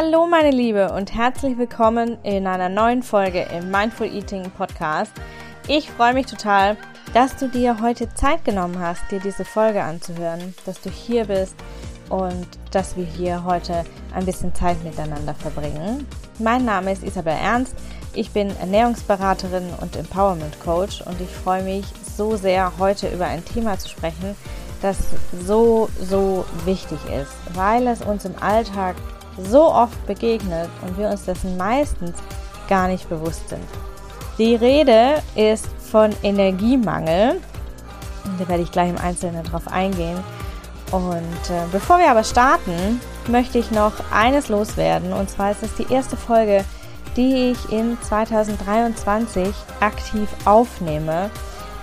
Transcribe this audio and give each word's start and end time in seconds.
Hallo 0.00 0.28
meine 0.28 0.52
Liebe 0.52 0.92
und 0.92 1.12
herzlich 1.12 1.58
willkommen 1.58 2.18
in 2.22 2.46
einer 2.46 2.68
neuen 2.68 3.02
Folge 3.02 3.48
im 3.52 3.72
Mindful 3.72 4.06
Eating 4.06 4.48
Podcast. 4.52 5.10
Ich 5.66 5.90
freue 5.90 6.14
mich 6.14 6.26
total, 6.26 6.76
dass 7.14 7.34
du 7.34 7.48
dir 7.48 7.80
heute 7.82 8.08
Zeit 8.14 8.44
genommen 8.44 8.78
hast, 8.78 9.10
dir 9.10 9.18
diese 9.18 9.44
Folge 9.44 9.82
anzuhören, 9.82 10.54
dass 10.66 10.80
du 10.80 10.88
hier 10.88 11.24
bist 11.24 11.56
und 12.10 12.46
dass 12.70 12.96
wir 12.96 13.04
hier 13.04 13.42
heute 13.42 13.84
ein 14.14 14.24
bisschen 14.24 14.54
Zeit 14.54 14.76
miteinander 14.84 15.34
verbringen. 15.34 16.06
Mein 16.38 16.64
Name 16.64 16.92
ist 16.92 17.02
Isabel 17.02 17.34
Ernst. 17.34 17.74
Ich 18.14 18.30
bin 18.30 18.56
Ernährungsberaterin 18.60 19.68
und 19.80 19.96
Empowerment 19.96 20.60
Coach 20.60 21.00
und 21.00 21.20
ich 21.20 21.30
freue 21.42 21.64
mich 21.64 21.84
so 22.16 22.36
sehr, 22.36 22.70
heute 22.78 23.08
über 23.08 23.26
ein 23.26 23.44
Thema 23.44 23.76
zu 23.80 23.88
sprechen, 23.88 24.36
das 24.80 24.96
so, 25.44 25.88
so 26.00 26.44
wichtig 26.64 27.00
ist, 27.20 27.32
weil 27.56 27.88
es 27.88 28.00
uns 28.00 28.24
im 28.24 28.40
Alltag 28.40 28.94
so 29.44 29.64
oft 29.64 30.06
begegnet 30.06 30.68
und 30.82 30.98
wir 30.98 31.08
uns 31.08 31.24
dessen 31.24 31.56
meistens 31.56 32.16
gar 32.68 32.88
nicht 32.88 33.08
bewusst 33.08 33.48
sind. 33.48 33.64
Die 34.38 34.54
Rede 34.54 35.22
ist 35.34 35.66
von 35.90 36.10
Energiemangel. 36.22 37.40
Da 38.38 38.48
werde 38.48 38.62
ich 38.62 38.70
gleich 38.70 38.90
im 38.90 38.98
Einzelnen 38.98 39.42
drauf 39.44 39.66
eingehen. 39.68 40.18
Und 40.90 41.50
äh, 41.50 41.66
bevor 41.72 41.98
wir 41.98 42.10
aber 42.10 42.24
starten, 42.24 43.00
möchte 43.26 43.58
ich 43.58 43.70
noch 43.70 43.92
eines 44.12 44.48
loswerden. 44.48 45.12
Und 45.12 45.28
zwar 45.28 45.50
ist 45.50 45.62
es 45.62 45.74
die 45.74 45.92
erste 45.92 46.16
Folge, 46.16 46.64
die 47.16 47.50
ich 47.50 47.72
in 47.72 47.98
2023 48.00 49.48
aktiv 49.80 50.28
aufnehme. 50.44 51.30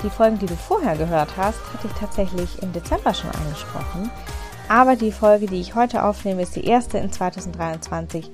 Die 0.04 0.10
Folgen, 0.10 0.40
die 0.40 0.46
du 0.46 0.56
vorher 0.56 0.96
gehört 0.96 1.30
hast, 1.38 1.60
hatte 1.74 1.88
ich 1.88 1.94
tatsächlich 2.00 2.62
im 2.62 2.72
Dezember 2.72 3.14
schon 3.14 3.32
angesprochen. 3.32 4.10
Aber 4.68 4.96
die 4.96 5.12
Folge, 5.12 5.46
die 5.46 5.62
ich 5.62 5.76
heute 5.76 6.04
aufnehme, 6.04 6.42
ist 6.42 6.56
die 6.56 6.66
erste 6.66 6.98
in 6.98 7.12
2023. 7.12 8.30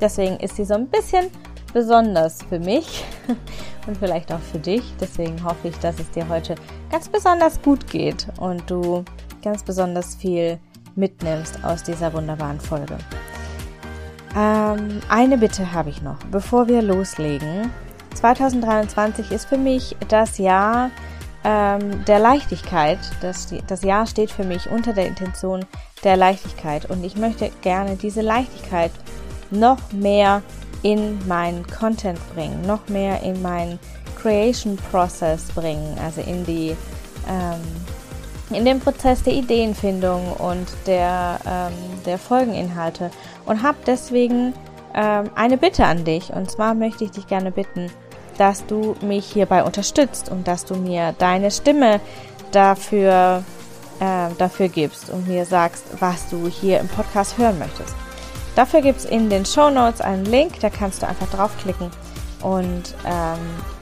Deswegen 0.00 0.36
ist 0.38 0.56
sie 0.56 0.64
so 0.64 0.74
ein 0.74 0.88
bisschen 0.88 1.30
besonders 1.72 2.42
für 2.48 2.58
mich 2.58 3.04
und 3.86 3.96
vielleicht 3.96 4.32
auch 4.32 4.40
für 4.40 4.58
dich. 4.58 4.82
Deswegen 5.00 5.42
hoffe 5.44 5.68
ich, 5.68 5.78
dass 5.78 5.98
es 5.98 6.10
dir 6.10 6.28
heute 6.28 6.54
ganz 6.90 7.08
besonders 7.08 7.60
gut 7.62 7.86
geht 7.86 8.26
und 8.40 8.68
du 8.70 9.04
ganz 9.42 9.62
besonders 9.62 10.14
viel 10.16 10.58
mitnimmst 10.96 11.62
aus 11.64 11.82
dieser 11.82 12.12
wunderbaren 12.12 12.60
Folge. 12.60 12.96
Ähm, 14.36 15.00
eine 15.08 15.38
Bitte 15.38 15.72
habe 15.72 15.90
ich 15.90 16.02
noch, 16.02 16.18
bevor 16.30 16.66
wir 16.68 16.82
loslegen. 16.82 17.70
2023 18.14 19.30
ist 19.30 19.46
für 19.46 19.58
mich 19.58 19.96
das 20.08 20.38
Jahr 20.38 20.90
ähm, 21.46 22.04
der 22.06 22.18
Leichtigkeit. 22.18 22.98
Das, 23.20 23.54
das 23.68 23.82
Jahr 23.82 24.06
steht 24.06 24.32
für 24.32 24.44
mich 24.44 24.68
unter 24.68 24.92
der 24.92 25.06
Intention 25.06 25.64
der 26.02 26.16
Leichtigkeit 26.16 26.90
und 26.90 27.04
ich 27.04 27.16
möchte 27.16 27.50
gerne 27.62 27.96
diese 27.96 28.20
Leichtigkeit 28.20 28.90
noch 29.50 29.78
mehr 29.92 30.42
in 30.82 31.26
meinen 31.26 31.64
Content 31.68 32.18
bringen, 32.34 32.62
noch 32.62 32.88
mehr 32.88 33.22
in 33.22 33.40
meinen 33.42 33.78
Creation 34.20 34.76
Process 34.90 35.44
bringen, 35.52 35.96
also 36.04 36.20
in 36.20 36.44
die 36.44 36.76
ähm, 37.28 37.60
in 38.50 38.64
den 38.64 38.80
Prozess 38.80 39.22
der 39.22 39.32
Ideenfindung 39.32 40.32
und 40.34 40.68
der, 40.86 41.38
ähm, 41.46 41.72
der 42.04 42.18
Folgeninhalte 42.18 43.10
und 43.44 43.62
habe 43.62 43.78
deswegen 43.86 44.52
ähm, 44.94 45.30
eine 45.34 45.58
Bitte 45.58 45.84
an 45.84 46.04
dich. 46.04 46.32
Und 46.32 46.50
zwar 46.50 46.74
möchte 46.74 47.04
ich 47.04 47.10
dich 47.10 47.26
gerne 47.26 47.50
bitten, 47.50 47.90
dass 48.38 48.66
du 48.66 48.96
mich 49.00 49.26
hierbei 49.26 49.64
unterstützt 49.64 50.30
und 50.30 50.46
dass 50.46 50.64
du 50.64 50.74
mir 50.74 51.14
deine 51.18 51.50
Stimme 51.50 52.00
dafür, 52.52 53.42
äh, 54.00 54.28
dafür 54.38 54.68
gibst 54.68 55.10
und 55.10 55.28
mir 55.28 55.44
sagst, 55.44 55.84
was 56.00 56.28
du 56.28 56.48
hier 56.48 56.80
im 56.80 56.88
Podcast 56.88 57.38
hören 57.38 57.58
möchtest. 57.58 57.94
Dafür 58.54 58.80
gibt 58.80 59.00
es 59.00 59.04
in 59.04 59.28
den 59.28 59.44
Show 59.44 59.70
Notes 59.70 60.00
einen 60.00 60.24
Link, 60.24 60.60
da 60.60 60.70
kannst 60.70 61.02
du 61.02 61.08
einfach 61.08 61.28
draufklicken 61.28 61.90
und 62.42 62.94
ähm, 63.04 63.38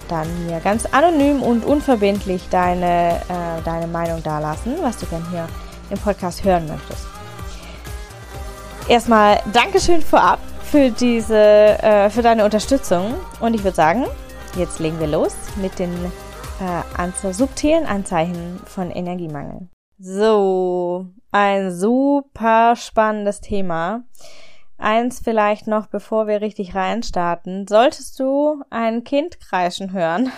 dann 0.08 0.46
mir 0.46 0.60
ganz 0.60 0.86
anonym 0.86 1.42
und 1.42 1.64
unverbindlich 1.64 2.48
deine, 2.50 3.20
äh, 3.28 3.62
deine 3.64 3.86
Meinung 3.86 4.22
dalassen, 4.22 4.76
was 4.82 4.96
du 4.98 5.06
gern 5.06 5.24
hier 5.30 5.46
im 5.90 5.98
Podcast 5.98 6.44
hören 6.44 6.66
möchtest. 6.66 7.06
Erstmal 8.88 9.40
Dankeschön 9.52 10.02
vorab 10.02 10.40
für 10.64 10.90
diese, 10.90 11.38
äh, 11.38 12.10
für 12.10 12.22
deine 12.22 12.44
Unterstützung 12.44 13.14
und 13.40 13.54
ich 13.54 13.64
würde 13.64 13.76
sagen, 13.76 14.06
jetzt 14.56 14.78
legen 14.78 15.00
wir 15.00 15.06
los 15.06 15.34
mit 15.56 15.78
den 15.78 15.92
äh, 16.60 17.32
subtilen 17.32 17.86
Anzeichen 17.86 18.60
von 18.66 18.90
Energiemangel. 18.90 19.68
So, 19.98 21.06
ein 21.32 21.72
super 21.72 22.76
spannendes 22.76 23.40
Thema. 23.40 24.04
Eins 24.78 25.20
vielleicht 25.22 25.66
noch, 25.66 25.86
bevor 25.86 26.26
wir 26.26 26.40
richtig 26.40 26.74
reinstarten. 26.74 27.66
Solltest 27.66 28.18
du 28.20 28.62
ein 28.70 29.04
Kind 29.04 29.40
kreischen 29.40 29.92
hören 29.92 30.30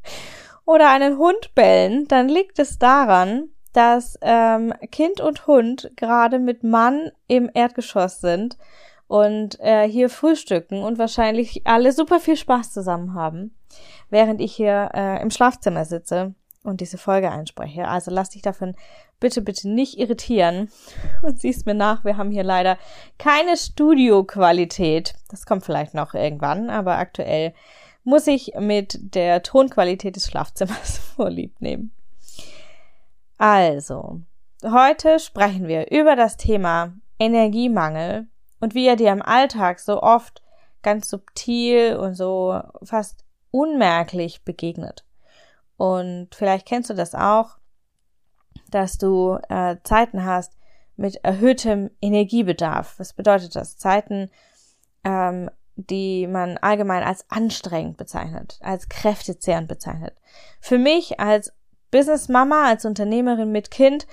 oder 0.64 0.90
einen 0.90 1.18
Hund 1.18 1.54
bellen, 1.54 2.06
dann 2.08 2.28
liegt 2.28 2.58
es 2.58 2.78
daran, 2.78 3.48
dass 3.72 4.18
ähm, 4.22 4.74
Kind 4.90 5.20
und 5.20 5.46
Hund 5.46 5.90
gerade 5.96 6.38
mit 6.38 6.64
Mann 6.64 7.12
im 7.28 7.50
Erdgeschoss 7.52 8.20
sind 8.20 8.56
und 9.08 9.58
äh, 9.60 9.88
hier 9.88 10.10
frühstücken 10.10 10.82
und 10.82 10.98
wahrscheinlich 10.98 11.66
alle 11.66 11.92
super 11.92 12.20
viel 12.20 12.36
Spaß 12.36 12.72
zusammen 12.72 13.14
haben, 13.14 13.54
während 14.10 14.40
ich 14.40 14.54
hier 14.54 14.90
äh, 14.94 15.20
im 15.20 15.30
Schlafzimmer 15.30 15.84
sitze 15.84 16.34
und 16.62 16.80
diese 16.80 16.98
Folge 16.98 17.30
einspreche. 17.30 17.88
Also 17.88 18.10
lass 18.10 18.30
dich 18.30 18.42
davon 18.42 18.76
bitte, 19.18 19.40
bitte 19.40 19.68
nicht 19.68 19.98
irritieren 19.98 20.70
und 21.22 21.40
siehst 21.40 21.66
mir 21.66 21.74
nach, 21.74 22.04
wir 22.04 22.16
haben 22.16 22.30
hier 22.30 22.44
leider 22.44 22.78
keine 23.18 23.56
Studioqualität. 23.56 25.14
Das 25.30 25.46
kommt 25.46 25.64
vielleicht 25.64 25.94
noch 25.94 26.14
irgendwann, 26.14 26.70
aber 26.70 26.98
aktuell 26.98 27.54
muss 28.04 28.26
ich 28.26 28.52
mit 28.58 28.98
der 29.14 29.42
Tonqualität 29.42 30.16
des 30.16 30.26
Schlafzimmers 30.26 30.98
vorlieb 31.16 31.60
nehmen. 31.60 31.92
Also, 33.38 34.20
heute 34.64 35.18
sprechen 35.20 35.68
wir 35.68 35.90
über 35.90 36.16
das 36.16 36.36
Thema 36.36 36.92
Energiemangel 37.18 38.26
und 38.60 38.74
wie 38.74 38.86
er 38.86 38.96
dir 38.96 39.12
im 39.12 39.22
Alltag 39.22 39.80
so 39.80 40.02
oft 40.02 40.42
ganz 40.82 41.08
subtil 41.08 41.96
und 41.96 42.14
so 42.14 42.60
fast 42.82 43.24
unmerklich 43.50 44.44
begegnet. 44.44 45.04
Und 45.76 46.34
vielleicht 46.34 46.66
kennst 46.66 46.90
du 46.90 46.94
das 46.94 47.14
auch, 47.14 47.58
dass 48.70 48.98
du 48.98 49.38
äh, 49.48 49.76
Zeiten 49.84 50.24
hast 50.24 50.58
mit 50.96 51.24
erhöhtem 51.24 51.90
Energiebedarf. 52.00 52.98
Was 52.98 53.12
bedeutet 53.12 53.54
das? 53.56 53.78
Zeiten, 53.78 54.30
ähm, 55.04 55.50
die 55.76 56.26
man 56.26 56.58
allgemein 56.58 57.04
als 57.04 57.24
anstrengend 57.30 57.96
bezeichnet, 57.96 58.58
als 58.60 58.88
kräftezehrend 58.88 59.68
bezeichnet. 59.68 60.14
Für 60.60 60.78
mich 60.78 61.20
als 61.20 61.52
Business 61.90 62.28
Mama, 62.28 62.66
als 62.66 62.84
Unternehmerin 62.84 63.52
mit 63.52 63.70
Kind, 63.70 64.06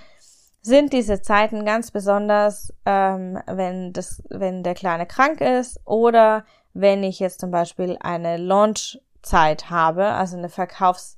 sind 0.65 0.93
diese 0.93 1.21
Zeiten 1.21 1.63
ganz 1.63 1.91
besonders, 1.91 2.73
ähm, 2.85 3.39
wenn 3.45 3.93
das, 3.93 4.23
wenn 4.29 4.63
der 4.63 4.73
Kleine 4.73 5.05
krank 5.05 5.39
ist 5.39 5.79
oder 5.85 6.43
wenn 6.73 7.03
ich 7.03 7.19
jetzt 7.19 7.39
zum 7.39 7.51
Beispiel 7.51 7.97
eine 7.99 8.37
Launchzeit 8.37 9.69
habe, 9.69 10.05
also 10.05 10.37
eine 10.37 10.49
Verkaufs 10.49 11.17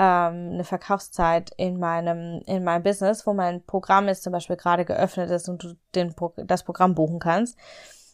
ähm, 0.00 0.50
eine 0.52 0.64
Verkaufszeit 0.64 1.50
in 1.56 1.78
meinem, 1.78 2.42
in 2.46 2.64
meinem 2.64 2.82
Business, 2.82 3.26
wo 3.26 3.34
mein 3.34 3.64
Programm 3.64 4.06
jetzt 4.08 4.22
zum 4.22 4.32
Beispiel 4.32 4.56
gerade 4.56 4.84
geöffnet 4.84 5.30
ist 5.30 5.48
und 5.48 5.62
du 5.62 5.74
den, 5.94 6.14
das 6.46 6.62
Programm 6.62 6.94
buchen 6.94 7.18
kannst. 7.18 7.58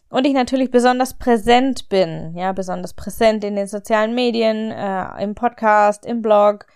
Und 0.09 0.25
ich 0.25 0.33
natürlich 0.33 0.71
besonders 0.71 1.15
präsent 1.15 1.89
bin, 1.89 2.35
ja, 2.35 2.51
besonders 2.53 2.93
präsent 2.93 3.43
in 3.43 3.55
den 3.55 3.67
sozialen 3.67 4.15
Medien, 4.15 4.71
äh, 4.71 5.23
im 5.23 5.35
Podcast, 5.35 6.05
im 6.05 6.21
Blog, 6.21 6.67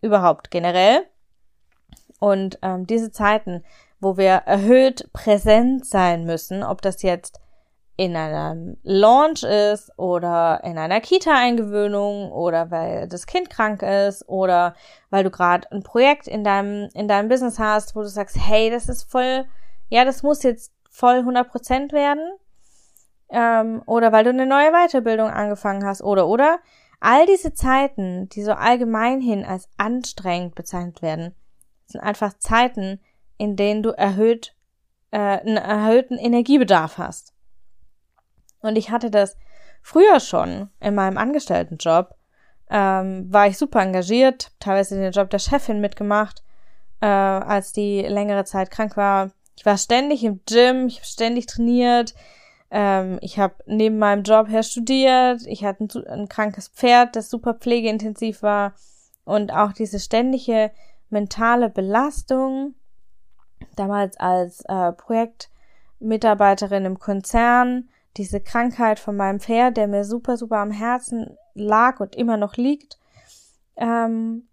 überhaupt 0.00 0.50
generell. 0.50 1.06
Und 2.20 2.58
ähm, 2.62 2.86
diese 2.86 3.10
Zeiten, 3.10 3.64
wo 4.00 4.16
wir 4.16 4.42
erhöht 4.46 5.10
präsent 5.12 5.86
sein 5.86 6.24
müssen, 6.24 6.62
ob 6.62 6.82
das 6.82 7.02
jetzt 7.02 7.40
in 7.96 8.14
einem 8.14 8.76
Launch 8.82 9.42
ist 9.42 9.90
oder 9.98 10.60
in 10.64 10.76
einer 10.76 11.00
Kita-Eingewöhnung 11.00 12.30
oder 12.30 12.70
weil 12.70 13.08
das 13.08 13.26
Kind 13.26 13.48
krank 13.48 13.82
ist 13.82 14.28
oder 14.28 14.74
weil 15.08 15.24
du 15.24 15.30
gerade 15.30 15.70
ein 15.72 15.82
Projekt 15.82 16.28
in 16.28 16.44
deinem, 16.44 16.90
in 16.92 17.08
deinem 17.08 17.28
Business 17.28 17.58
hast, 17.58 17.96
wo 17.96 18.02
du 18.02 18.08
sagst, 18.08 18.36
hey, 18.38 18.68
das 18.70 18.90
ist 18.90 19.10
voll, 19.10 19.46
ja, 19.88 20.04
das 20.04 20.22
muss 20.22 20.42
jetzt 20.42 20.72
voll 20.90 21.20
100% 21.20 21.92
werden 21.92 22.32
ähm, 23.30 23.82
oder 23.86 24.12
weil 24.12 24.24
du 24.24 24.30
eine 24.30 24.46
neue 24.46 24.72
Weiterbildung 24.72 25.30
angefangen 25.30 25.84
hast 25.84 26.02
oder, 26.02 26.26
oder. 26.28 26.58
All 27.00 27.26
diese 27.26 27.52
Zeiten, 27.52 28.28
die 28.30 28.42
so 28.42 28.52
allgemein 28.52 29.20
hin 29.20 29.44
als 29.44 29.68
anstrengend 29.76 30.54
bezeichnet 30.54 31.02
werden, 31.02 31.34
sind 31.86 32.00
einfach 32.00 32.34
Zeiten, 32.38 33.00
in 33.38 33.56
denen 33.56 33.82
du 33.82 33.90
erhöht, 33.90 34.54
äh, 35.10 35.18
einen 35.18 35.56
erhöhten 35.56 36.18
Energiebedarf 36.18 36.98
hast. 36.98 37.32
Und 38.60 38.76
ich 38.76 38.90
hatte 38.90 39.10
das 39.10 39.36
früher 39.82 40.20
schon 40.20 40.70
in 40.80 40.94
meinem 40.94 41.18
Angestelltenjob. 41.18 42.14
Ähm, 42.68 43.32
war 43.32 43.46
ich 43.46 43.56
super 43.58 43.80
engagiert, 43.80 44.52
teilweise 44.58 44.96
den 44.96 45.12
Job 45.12 45.30
der 45.30 45.38
Chefin 45.38 45.80
mitgemacht, 45.80 46.42
äh, 47.00 47.06
als 47.06 47.72
die 47.72 48.02
längere 48.02 48.44
Zeit 48.44 48.70
krank 48.70 48.96
war. 48.96 49.30
Ich 49.56 49.64
war 49.64 49.78
ständig 49.78 50.24
im 50.24 50.40
Gym, 50.46 50.88
ich 50.88 50.96
habe 50.96 51.06
ständig 51.06 51.46
trainiert, 51.46 52.14
Ähm, 52.68 53.18
ich 53.22 53.38
habe 53.38 53.54
neben 53.66 53.98
meinem 53.98 54.24
Job 54.24 54.48
her 54.48 54.64
studiert. 54.64 55.42
Ich 55.46 55.64
hatte 55.64 55.84
ein, 55.84 56.06
ein 56.08 56.28
krankes 56.28 56.68
Pferd, 56.68 57.14
das 57.14 57.30
super 57.30 57.54
pflegeintensiv 57.54 58.42
war. 58.42 58.74
Und 59.24 59.52
auch 59.52 59.72
diese 59.72 60.00
ständige 60.00 60.72
mentale 61.10 61.70
Belastung, 61.70 62.74
damals 63.76 64.16
als 64.18 64.62
äh, 64.66 64.92
Projektmitarbeiterin 64.92 66.84
im 66.84 66.98
Konzern, 66.98 67.88
diese 68.16 68.40
Krankheit 68.40 68.98
von 68.98 69.16
meinem 69.16 69.40
Pferd, 69.40 69.76
der 69.76 69.88
mir 69.88 70.04
super, 70.04 70.36
super 70.36 70.58
am 70.58 70.70
Herzen 70.70 71.36
lag 71.54 72.00
und 72.00 72.16
immer 72.16 72.36
noch 72.36 72.56
liegt. 72.56 72.98
Ähm, 73.76 74.48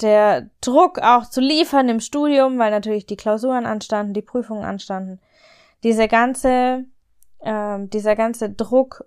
der 0.00 0.50
Druck 0.60 1.00
auch 1.00 1.28
zu 1.28 1.40
liefern 1.40 1.88
im 1.88 2.00
Studium, 2.00 2.58
weil 2.58 2.70
natürlich 2.70 3.06
die 3.06 3.16
Klausuren 3.16 3.66
anstanden, 3.66 4.14
die 4.14 4.22
Prüfungen 4.22 4.64
anstanden. 4.64 5.20
Diese 5.82 6.06
ganze, 6.06 6.84
ähm, 7.40 7.90
dieser 7.90 8.14
ganze 8.14 8.50
Druck, 8.50 9.04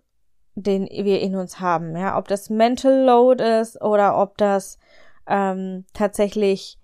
den 0.56 0.86
wir 0.86 1.22
in 1.22 1.36
uns 1.36 1.60
haben, 1.60 1.96
ja, 1.96 2.18
ob 2.18 2.28
das 2.28 2.50
Mental 2.50 3.06
Load 3.06 3.44
ist 3.44 3.82
oder 3.82 4.18
ob 4.18 4.38
das 4.38 4.80
ähm, 5.28 5.86
tatsächlich 5.94 6.78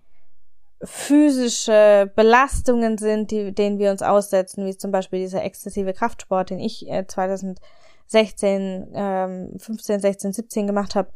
physische 0.84 2.12
Belastungen 2.16 2.98
sind, 2.98 3.32
die, 3.32 3.54
denen 3.54 3.80
wir 3.80 3.92
uns 3.92 4.02
aussetzen, 4.02 4.66
wie 4.66 4.78
zum 4.78 4.92
Beispiel 4.92 5.20
dieser 5.20 5.44
exzessive 5.44 5.94
Kraftsport, 5.94 6.52
den 6.52 6.60
ich 6.60 6.88
äh, 6.90 7.06
2016, 7.08 8.92
ähm, 8.94 9.54
15, 9.58 10.00
16, 10.00 10.34
17 10.34 10.68
gemacht 10.68 10.96
habe. 10.96 11.10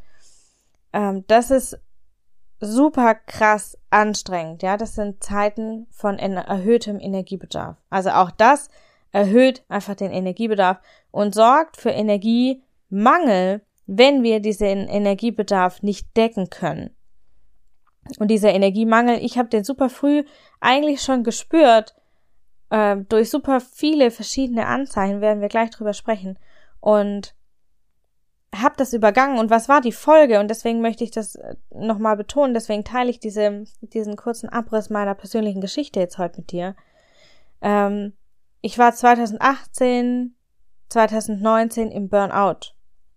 Ähm, 0.94 1.26
das 1.28 1.52
ist 1.52 1.80
super 2.60 3.16
krass 3.16 3.78
anstrengend, 3.90 4.64
ja. 4.64 4.78
Das 4.78 4.96
sind 4.96 5.24
Zeiten 5.24 5.88
von 5.92 6.18
erhöhtem 6.20 7.00
Energiebedarf. 7.00 7.78
Also 7.90 8.12
auch 8.12 8.32
das 8.32 8.70
erhöht 9.12 9.64
einfach 9.68 9.96
den 9.96 10.12
Energiebedarf 10.12 10.80
und 11.12 11.36
sorgt 11.36 11.78
für 11.78 11.90
Energiemangel, 11.90 13.62
wenn 13.86 14.24
wir 14.24 14.40
diesen 14.40 14.88
Energiebedarf 14.88 15.84
nicht 15.84 16.16
decken 16.16 16.50
können. 16.50 16.96
Und 18.20 18.30
dieser 18.30 18.52
Energiemangel, 18.54 19.20
ich 19.24 19.38
habe 19.38 19.50
den 19.50 19.64
super 19.64 19.90
früh 19.90 20.24
eigentlich 20.60 21.02
schon 21.02 21.24
gespürt, 21.24 21.96
äh, 22.70 22.98
durch 22.98 23.30
super 23.30 23.62
viele 23.62 24.12
verschiedene 24.12 24.66
Anzeichen, 24.66 25.22
werden 25.22 25.42
wir 25.42 25.50
gleich 25.50 25.70
drüber 25.70 25.94
sprechen. 25.94 26.38
Und 26.80 27.36
habe 28.56 28.76
das 28.78 28.94
übergangen. 28.94 29.40
Und 29.40 29.50
was 29.50 29.70
war 29.70 29.82
die 29.82 29.92
Folge? 29.92 30.40
Und 30.40 30.50
deswegen 30.50 30.82
möchte 30.82 31.04
ich 31.04 31.12
das 31.12 31.36
äh, 31.36 31.56
nochmal 31.74 32.18
betonen, 32.18 32.54
deswegen 32.54 32.84
teile 32.84 33.10
ich 33.10 33.20
diese, 33.20 33.64
diesen 33.82 34.16
kurzen 34.16 34.50
Abriss 34.50 34.90
meiner 34.90 35.16
persönlichen 35.16 35.62
Geschichte 35.62 36.00
jetzt 36.00 36.18
heute 36.18 36.42
mit 36.42 36.52
dir. 36.52 36.76
Ähm, 37.62 38.14
ich 38.62 38.78
war 38.78 38.94
2018, 38.94 40.36
2019 40.90 41.92
im 41.92 42.10
Burnout. 42.10 42.74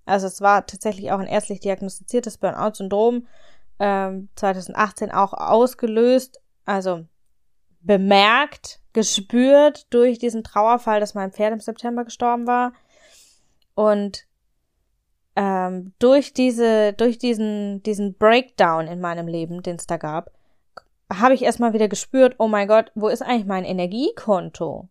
Also 0.06 0.26
es 0.26 0.40
war 0.40 0.66
tatsächlich 0.66 1.10
auch 1.10 1.18
ein 1.18 1.26
ärztlich 1.26 1.60
diagnostiziertes 1.60 2.38
Burnout-Syndrom 2.38 3.26
ähm, 3.78 4.28
2018 4.36 5.10
auch 5.10 5.32
ausgelöst, 5.32 6.40
also 6.64 7.04
bemerkt, 7.80 8.80
gespürt 8.92 9.92
durch 9.92 10.18
diesen 10.18 10.44
Trauerfall, 10.44 11.00
dass 11.00 11.14
mein 11.14 11.32
Pferd 11.32 11.52
im 11.52 11.60
September 11.60 12.04
gestorben 12.04 12.46
war. 12.46 12.72
Und 13.74 14.26
ähm, 15.36 15.92
durch 15.98 16.32
diese, 16.32 16.92
durch 16.92 17.18
diesen, 17.18 17.82
diesen 17.82 18.14
Breakdown 18.16 18.86
in 18.86 19.00
meinem 19.00 19.26
Leben, 19.26 19.62
den 19.62 19.76
es 19.76 19.86
da 19.86 19.96
gab, 19.96 20.30
habe 21.12 21.34
ich 21.34 21.42
erstmal 21.42 21.72
wieder 21.72 21.88
gespürt, 21.88 22.36
oh 22.38 22.48
mein 22.48 22.68
Gott, 22.68 22.90
wo 22.94 23.08
ist 23.08 23.22
eigentlich 23.22 23.46
mein 23.46 23.64
Energiekonto? 23.64 24.88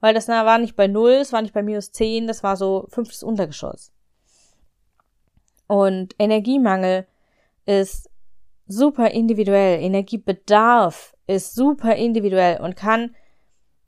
Weil 0.00 0.14
das 0.14 0.28
war 0.28 0.58
nicht 0.58 0.76
bei 0.76 0.86
null, 0.86 1.12
es 1.12 1.32
war 1.32 1.42
nicht 1.42 1.54
bei 1.54 1.62
minus 1.62 1.92
zehn, 1.92 2.26
das 2.26 2.42
war 2.42 2.56
so 2.56 2.86
fünftes 2.88 3.22
Untergeschoss. 3.22 3.92
Und 5.66 6.14
Energiemangel 6.18 7.06
ist 7.66 8.10
super 8.76 9.10
individuell. 9.10 9.80
Energiebedarf 9.80 11.14
ist 11.26 11.54
super 11.54 11.94
individuell 11.94 12.60
und 12.60 12.76
kann 12.76 13.14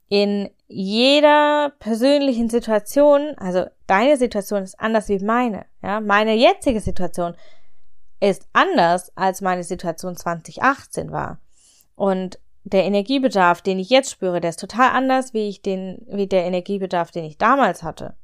in 0.07 0.49
jeder 0.67 1.73
persönlichen 1.79 2.49
Situation, 2.49 3.33
also 3.37 3.65
deine 3.87 4.17
Situation 4.17 4.63
ist 4.63 4.79
anders 4.79 5.09
wie 5.09 5.19
meine, 5.19 5.65
ja, 5.81 5.99
meine 5.99 6.35
jetzige 6.35 6.79
Situation 6.79 7.35
ist 8.19 8.47
anders 8.53 9.11
als 9.15 9.41
meine 9.41 9.63
Situation 9.63 10.15
2018 10.15 11.11
war. 11.11 11.39
Und 11.95 12.39
der 12.63 12.83
Energiebedarf, 12.85 13.61
den 13.61 13.77
ich 13.77 13.89
jetzt 13.89 14.09
spüre, 14.09 14.41
der 14.41 14.49
ist 14.49 14.59
total 14.59 14.89
anders, 14.91 15.33
wie 15.33 15.47
ich 15.49 15.61
den, 15.61 16.05
wie 16.07 16.27
der 16.27 16.45
Energiebedarf, 16.45 17.11
den 17.11 17.25
ich 17.25 17.37
damals 17.37 17.83
hatte. 17.83 18.15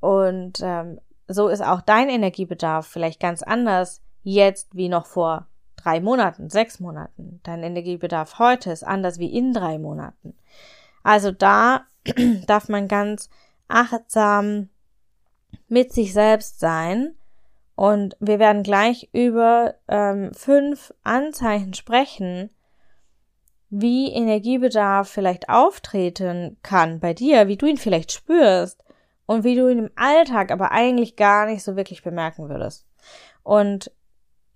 Und 0.00 0.60
ähm, 0.62 1.00
so 1.26 1.48
ist 1.48 1.62
auch 1.62 1.82
dein 1.82 2.08
Energiebedarf 2.08 2.86
vielleicht 2.86 3.20
ganz 3.20 3.42
anders 3.42 4.00
jetzt 4.34 4.74
wie 4.76 4.88
noch 4.88 5.06
vor 5.06 5.46
drei 5.76 6.00
Monaten, 6.00 6.50
sechs 6.50 6.80
Monaten. 6.80 7.40
Dein 7.44 7.62
Energiebedarf 7.62 8.38
heute 8.38 8.70
ist 8.70 8.84
anders 8.84 9.18
wie 9.18 9.32
in 9.32 9.52
drei 9.52 9.78
Monaten. 9.78 10.34
Also 11.02 11.30
da 11.30 11.86
darf 12.46 12.68
man 12.68 12.88
ganz 12.88 13.30
achtsam 13.68 14.68
mit 15.68 15.92
sich 15.92 16.12
selbst 16.12 16.60
sein. 16.60 17.14
Und 17.74 18.16
wir 18.18 18.40
werden 18.40 18.64
gleich 18.64 19.08
über 19.12 19.76
ähm, 19.86 20.34
fünf 20.34 20.92
Anzeichen 21.04 21.74
sprechen, 21.74 22.50
wie 23.70 24.10
Energiebedarf 24.10 25.08
vielleicht 25.08 25.48
auftreten 25.48 26.56
kann 26.62 26.98
bei 26.98 27.14
dir, 27.14 27.46
wie 27.46 27.56
du 27.56 27.66
ihn 27.66 27.76
vielleicht 27.76 28.10
spürst 28.10 28.82
und 29.26 29.44
wie 29.44 29.54
du 29.54 29.68
ihn 29.68 29.78
im 29.78 29.90
Alltag 29.94 30.50
aber 30.50 30.72
eigentlich 30.72 31.14
gar 31.14 31.46
nicht 31.46 31.62
so 31.62 31.76
wirklich 31.76 32.02
bemerken 32.02 32.48
würdest. 32.48 32.86
Und 33.44 33.92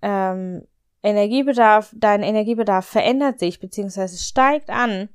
ähm, 0.03 0.61
Energiebedarf, 1.01 1.93
dein 1.97 2.21
Energiebedarf 2.21 2.85
verändert 2.85 3.39
sich 3.39 3.59
bzw. 3.59 4.07
steigt 4.17 4.69
an, 4.69 5.09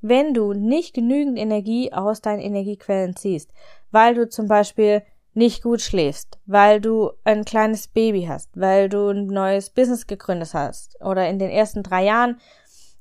wenn 0.00 0.34
du 0.34 0.52
nicht 0.52 0.94
genügend 0.94 1.38
Energie 1.38 1.92
aus 1.92 2.20
deinen 2.20 2.40
Energiequellen 2.40 3.16
ziehst, 3.16 3.50
weil 3.90 4.14
du 4.14 4.28
zum 4.28 4.46
Beispiel 4.46 5.02
nicht 5.32 5.62
gut 5.62 5.80
schläfst, 5.80 6.38
weil 6.46 6.80
du 6.80 7.10
ein 7.24 7.44
kleines 7.44 7.88
Baby 7.88 8.26
hast, 8.26 8.50
weil 8.54 8.88
du 8.88 9.08
ein 9.08 9.26
neues 9.26 9.70
Business 9.70 10.06
gegründet 10.06 10.54
hast 10.54 11.00
oder 11.02 11.28
in 11.28 11.38
den 11.38 11.50
ersten 11.50 11.82
drei 11.82 12.04
Jahren 12.04 12.38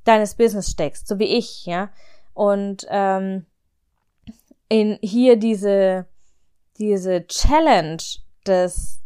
deines 0.04 0.36
Business 0.36 0.72
steckst, 0.72 1.08
so 1.08 1.20
wie 1.20 1.38
ich, 1.38 1.66
ja. 1.66 1.92
Und 2.34 2.88
ähm, 2.90 3.46
in 4.70 4.98
hier 5.02 5.36
diese 5.36 6.08
diese 6.78 7.28
Challenge 7.28 8.02
des 8.48 9.03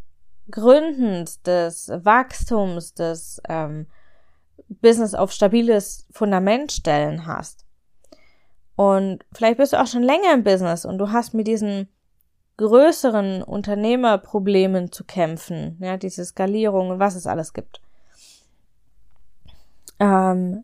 Gründens, 0.50 1.42
des 1.42 1.90
Wachstums, 1.90 2.94
des 2.94 3.42
ähm, 3.48 3.88
Business 4.70 5.14
auf 5.14 5.32
stabiles 5.32 6.08
Fundament 6.12 6.72
stellen 6.72 7.26
hast. 7.26 7.66
Und 8.76 9.26
vielleicht 9.34 9.58
bist 9.58 9.74
du 9.74 9.82
auch 9.82 9.88
schon 9.88 10.04
länger 10.04 10.34
im 10.34 10.44
Business 10.44 10.86
und 10.86 10.98
du 10.98 11.12
hast 11.12 11.34
mit 11.34 11.48
diesen 11.48 11.90
größeren 12.58 13.44
Unternehmerproblemen 13.44 14.92
zu 14.92 15.04
kämpfen, 15.04 15.78
ja, 15.80 15.98
diese 15.98 16.26
Skalierung 16.26 16.90
und 16.90 17.00
was 17.00 17.16
es 17.16 17.28
alles 17.28 17.54
gibt. 17.54 17.82
Ähm, 20.00 20.64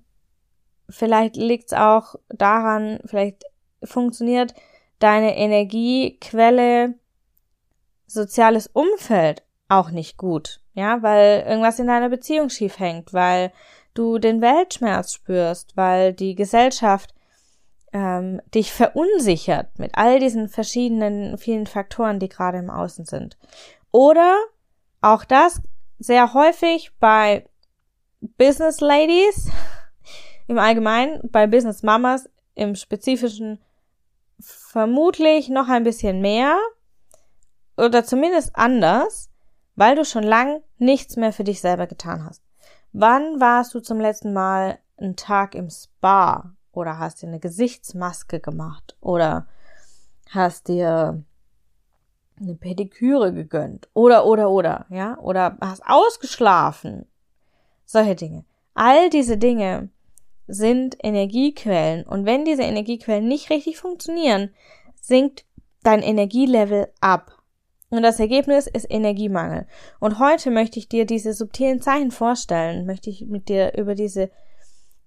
vielleicht 0.89 1.35
liegt 1.35 1.71
es 1.71 1.77
auch 1.77 2.15
daran, 2.29 2.99
vielleicht 3.05 3.43
funktioniert 3.83 4.53
deine 4.99 5.35
Energiequelle 5.37 6.95
soziales 8.07 8.67
Umfeld 8.67 9.43
auch 9.73 9.91
nicht 9.91 10.17
gut, 10.17 10.59
ja, 10.73 11.01
weil 11.01 11.45
irgendwas 11.47 11.79
in 11.79 11.87
deiner 11.87 12.09
Beziehung 12.09 12.49
schief 12.49 12.79
hängt, 12.79 13.13
weil 13.13 13.51
du 13.93 14.17
den 14.17 14.41
Weltschmerz 14.41 15.13
spürst, 15.13 15.75
weil 15.75 16.13
die 16.13 16.35
Gesellschaft 16.35 17.13
ähm, 17.91 18.41
dich 18.53 18.73
verunsichert 18.73 19.77
mit 19.77 19.91
all 19.93 20.19
diesen 20.19 20.49
verschiedenen 20.49 21.37
vielen 21.37 21.67
Faktoren, 21.67 22.19
die 22.19 22.29
gerade 22.29 22.57
im 22.57 22.69
Außen 22.69 23.05
sind. 23.05 23.37
Oder 23.91 24.37
auch 25.01 25.23
das 25.25 25.61
sehr 25.99 26.33
häufig 26.33 26.91
bei 26.99 27.47
Business 28.21 28.81
Ladies 28.81 29.49
im 30.47 30.57
Allgemeinen, 30.57 31.19
bei 31.31 31.45
Business 31.45 31.83
Mamas 31.83 32.29
im 32.55 32.75
Spezifischen 32.75 33.59
vermutlich 34.39 35.49
noch 35.49 35.69
ein 35.69 35.83
bisschen 35.83 36.19
mehr 36.19 36.57
oder 37.77 38.03
zumindest 38.03 38.55
anders, 38.55 39.29
weil 39.75 39.95
du 39.95 40.05
schon 40.05 40.23
lang 40.23 40.61
nichts 40.77 41.15
mehr 41.15 41.33
für 41.33 41.43
dich 41.43 41.61
selber 41.61 41.87
getan 41.87 42.23
hast. 42.25 42.41
Wann 42.91 43.39
warst 43.39 43.73
du 43.73 43.79
zum 43.79 43.99
letzten 43.99 44.33
Mal 44.33 44.79
einen 44.97 45.15
Tag 45.15 45.55
im 45.55 45.69
Spa 45.69 46.53
oder 46.71 46.99
hast 46.99 47.21
dir 47.21 47.27
eine 47.27 47.39
Gesichtsmaske 47.39 48.39
gemacht 48.39 48.95
oder 49.01 49.47
hast 50.29 50.67
dir 50.67 51.23
eine 52.39 52.55
Pediküre 52.55 53.33
gegönnt 53.33 53.89
oder 53.93 54.25
oder 54.25 54.49
oder, 54.49 54.85
ja, 54.89 55.17
oder 55.19 55.57
hast 55.61 55.83
ausgeschlafen. 55.85 57.05
Solche 57.85 58.15
Dinge. 58.15 58.45
All 58.73 59.09
diese 59.09 59.37
Dinge 59.37 59.89
sind 60.47 60.97
Energiequellen 61.01 62.05
und 62.05 62.25
wenn 62.25 62.45
diese 62.45 62.63
Energiequellen 62.63 63.27
nicht 63.27 63.49
richtig 63.49 63.77
funktionieren, 63.77 64.53
sinkt 64.99 65.45
dein 65.83 66.01
Energielevel 66.01 66.91
ab. 67.01 67.32
Und 67.93 68.01
das 68.01 68.19
Ergebnis 68.19 68.65
ist 68.65 68.87
Energiemangel. 68.89 69.67
Und 69.99 70.17
heute 70.17 70.49
möchte 70.49 70.79
ich 70.79 70.89
dir 70.89 71.05
diese 71.05 71.31
subtilen 71.31 71.79
Zeichen 71.79 72.09
vorstellen, 72.09 72.87
möchte 72.87 73.11
ich 73.11 73.27
mit 73.27 73.49
dir 73.49 73.77
über 73.77 73.93
diese 73.93 74.31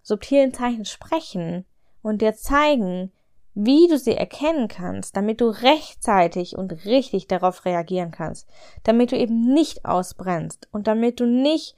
subtilen 0.03 0.55
Zeichen 0.55 0.85
sprechen 0.85 1.65
und 2.01 2.23
dir 2.23 2.35
zeigen, 2.37 3.11
wie 3.55 3.89
du 3.89 3.99
sie 3.99 4.15
erkennen 4.15 4.69
kannst, 4.69 5.17
damit 5.17 5.41
du 5.41 5.49
rechtzeitig 5.49 6.57
und 6.57 6.85
richtig 6.85 7.27
darauf 7.27 7.65
reagieren 7.65 8.13
kannst, 8.13 8.47
damit 8.85 9.11
du 9.11 9.17
eben 9.17 9.53
nicht 9.53 9.85
ausbrennst 9.85 10.69
und 10.71 10.87
damit 10.87 11.19
du 11.19 11.27
nicht 11.27 11.75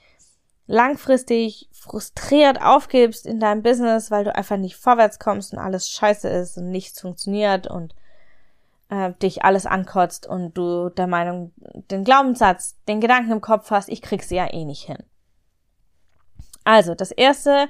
langfristig 0.66 1.70
frustriert 1.72 2.60
aufgibst 2.60 3.24
in 3.24 3.40
deinem 3.40 3.62
Business, 3.62 4.10
weil 4.10 4.24
du 4.24 4.36
einfach 4.36 4.58
nicht 4.58 4.76
vorwärts 4.76 5.18
kommst 5.18 5.54
und 5.54 5.58
alles 5.58 5.88
scheiße 5.88 6.28
ist 6.28 6.58
und 6.58 6.70
nichts 6.70 7.00
funktioniert 7.00 7.66
und 7.66 7.94
äh, 8.88 9.12
dich 9.22 9.44
alles 9.44 9.66
ankotzt 9.66 10.26
und 10.26 10.54
du 10.56 10.88
der 10.90 11.06
Meinung, 11.06 11.52
den 11.90 12.04
Glaubenssatz, 12.04 12.76
den 12.88 13.00
Gedanken 13.00 13.32
im 13.32 13.40
Kopf 13.40 13.70
hast, 13.70 13.88
ich 13.88 14.02
krieg's 14.02 14.30
ja 14.30 14.52
eh 14.52 14.64
nicht 14.64 14.86
hin. 14.86 15.02
Also, 16.64 16.94
das 16.94 17.10
erste 17.10 17.68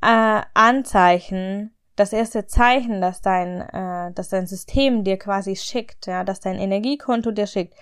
äh, 0.00 0.42
Anzeichen, 0.54 1.74
das 1.96 2.12
erste 2.12 2.46
Zeichen, 2.46 3.00
dass 3.00 3.20
dein, 3.20 3.60
äh, 3.60 4.12
dass 4.12 4.28
dein 4.28 4.46
System 4.46 5.04
dir 5.04 5.18
quasi 5.18 5.56
schickt, 5.56 6.06
ja, 6.06 6.24
dass 6.24 6.40
dein 6.40 6.58
Energiekonto 6.58 7.30
dir 7.30 7.46
schickt, 7.46 7.74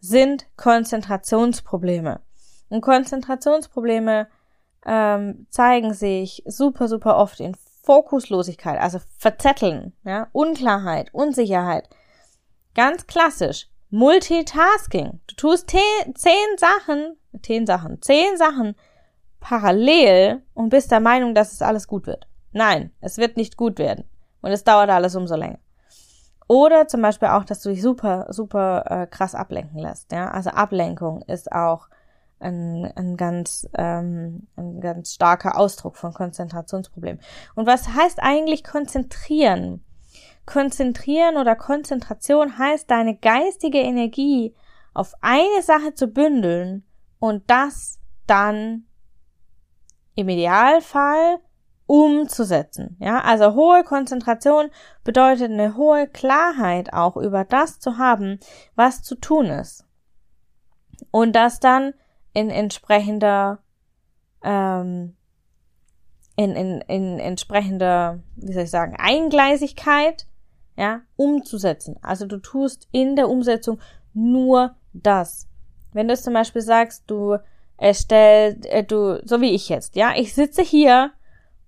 sind 0.00 0.46
Konzentrationsprobleme. 0.56 2.20
Und 2.70 2.80
Konzentrationsprobleme 2.80 4.28
ähm, 4.86 5.46
zeigen 5.50 5.92
sich 5.92 6.42
super, 6.46 6.88
super 6.88 7.16
oft 7.16 7.40
in 7.40 7.54
Fokuslosigkeit, 7.82 8.80
also 8.80 8.98
Verzetteln, 9.18 9.92
ja, 10.04 10.28
Unklarheit, 10.32 11.12
Unsicherheit, 11.12 11.88
Ganz 12.74 13.06
klassisch. 13.06 13.68
Multitasking. 13.90 15.20
Du 15.26 15.34
tust 15.34 15.68
zehn 15.68 16.56
Sachen, 16.56 17.16
zehn 17.42 17.66
Sachen, 17.66 18.00
zehn 18.00 18.36
Sachen 18.36 18.76
parallel 19.40 20.42
und 20.54 20.68
bist 20.68 20.92
der 20.92 21.00
Meinung, 21.00 21.34
dass 21.34 21.52
es 21.52 21.62
alles 21.62 21.88
gut 21.88 22.06
wird. 22.06 22.28
Nein, 22.52 22.92
es 23.00 23.18
wird 23.18 23.36
nicht 23.36 23.56
gut 23.56 23.78
werden. 23.78 24.04
Und 24.42 24.52
es 24.52 24.64
dauert 24.64 24.90
alles 24.90 25.16
umso 25.16 25.34
länger. 25.34 25.58
Oder 26.48 26.88
zum 26.88 27.02
Beispiel 27.02 27.28
auch, 27.28 27.44
dass 27.44 27.62
du 27.62 27.68
dich 27.68 27.82
super, 27.82 28.26
super 28.30 28.84
äh, 28.88 29.06
krass 29.06 29.34
ablenken 29.34 29.78
lässt. 29.78 30.10
Ja? 30.12 30.30
Also 30.30 30.50
Ablenkung 30.50 31.22
ist 31.22 31.52
auch 31.52 31.88
ein, 32.40 32.90
ein, 32.96 33.16
ganz, 33.16 33.68
ähm, 33.76 34.48
ein 34.56 34.80
ganz 34.80 35.14
starker 35.14 35.56
Ausdruck 35.56 35.96
von 35.96 36.12
Konzentrationsproblemen. 36.12 37.20
Und 37.54 37.66
was 37.66 37.88
heißt 37.88 38.18
eigentlich 38.20 38.64
konzentrieren? 38.64 39.84
Konzentrieren 40.46 41.36
oder 41.36 41.54
Konzentration 41.56 42.58
heißt, 42.58 42.90
deine 42.90 43.16
geistige 43.16 43.78
Energie 43.78 44.54
auf 44.94 45.14
eine 45.20 45.62
Sache 45.62 45.94
zu 45.94 46.08
bündeln 46.08 46.84
und 47.18 47.48
das 47.48 48.00
dann 48.26 48.86
im 50.14 50.28
Idealfall 50.28 51.38
umzusetzen. 51.86 52.96
Ja, 53.00 53.20
also 53.20 53.54
hohe 53.54 53.84
Konzentration 53.84 54.70
bedeutet 55.04 55.50
eine 55.50 55.76
hohe 55.76 56.06
Klarheit 56.06 56.92
auch 56.92 57.16
über 57.16 57.44
das 57.44 57.80
zu 57.80 57.98
haben, 57.98 58.38
was 58.74 59.02
zu 59.02 59.16
tun 59.16 59.46
ist. 59.46 59.86
Und 61.10 61.34
das 61.34 61.60
dann 61.60 61.94
in 62.32 62.50
entsprechender 62.50 63.58
ähm, 64.42 65.16
in, 66.36 66.56
in, 66.56 66.80
in 66.82 67.18
entsprechender, 67.18 68.20
wie 68.36 68.52
soll 68.52 68.62
ich 68.62 68.70
sagen, 68.70 68.96
Eingleisigkeit 68.98 70.26
ja, 70.76 71.02
umzusetzen. 71.16 71.98
Also 72.02 72.26
du 72.26 72.38
tust 72.38 72.88
in 72.92 73.16
der 73.16 73.28
Umsetzung 73.28 73.80
nur 74.14 74.74
das. 74.92 75.48
Wenn 75.92 76.08
du 76.08 76.16
zum 76.16 76.34
Beispiel 76.34 76.62
sagst, 76.62 77.04
du 77.06 77.38
erstellst, 77.76 78.66
äh, 78.66 78.84
du, 78.84 79.20
so 79.24 79.40
wie 79.40 79.50
ich 79.50 79.68
jetzt, 79.68 79.96
ja, 79.96 80.12
ich 80.16 80.34
sitze 80.34 80.62
hier 80.62 81.12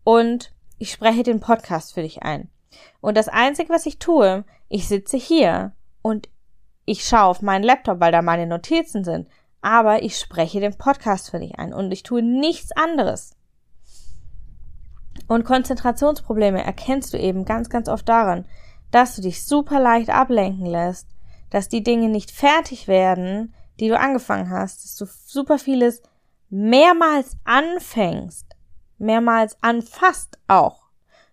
und 0.05 0.53
ich 0.79 0.93
spreche 0.93 1.23
den 1.23 1.41
Podcast 1.41 1.95
für 1.95 2.03
dich 2.03 2.23
ein. 2.23 2.49
Und 3.01 3.17
das 3.17 3.29
Einzige, 3.29 3.71
was 3.71 3.87
ich 3.87 3.99
tue, 3.99 4.45
ich 4.69 4.89
sitze 4.89 5.17
hier 5.17 5.73
und 6.03 6.29
ich 6.85 7.05
schaue 7.05 7.25
auf 7.25 7.43
meinen 7.43 7.63
Laptop, 7.63 8.01
weil 8.01 8.13
da 8.13 8.23
meine 8.23 8.47
Notizen 8.47 9.05
sind, 9.05 9.29
aber 9.61 10.03
ich 10.03 10.19
spreche 10.19 10.61
den 10.61 10.77
Podcast 10.77 11.31
für 11.31 11.39
dich 11.39 11.59
ein 11.59 11.73
und 11.73 11.93
ich 11.93 12.03
tue 12.03 12.23
nichts 12.23 12.73
anderes. 12.73 13.37
Und 15.29 15.45
Konzentrationsprobleme 15.45 16.63
erkennst 16.63 17.13
du 17.13 17.19
eben 17.19 17.45
ganz, 17.45 17.71
ganz 17.71 17.89
oft 17.89 18.09
daran, 18.09 18.45
dass 18.93 19.17
du 19.17 19.23
dich 19.23 19.45
super 19.45 19.81
leicht 19.81 20.11
ablenken 20.11 20.67
lässt, 20.67 21.09
dass 21.51 21.69
die 21.69 21.83
Dinge 21.83 22.09
nicht 22.09 22.31
fertig 22.31 22.87
werden, 22.87 23.53
die 23.81 23.89
du 23.89 23.99
angefangen 23.99 24.51
hast, 24.51 24.85
dass 24.85 24.97
du 24.97 25.07
super 25.07 25.59
vieles 25.59 26.03
mehrmals 26.51 27.37
anfängst, 27.45 28.47
mehrmals 28.99 29.57
anfasst 29.63 30.39
auch. 30.47 30.83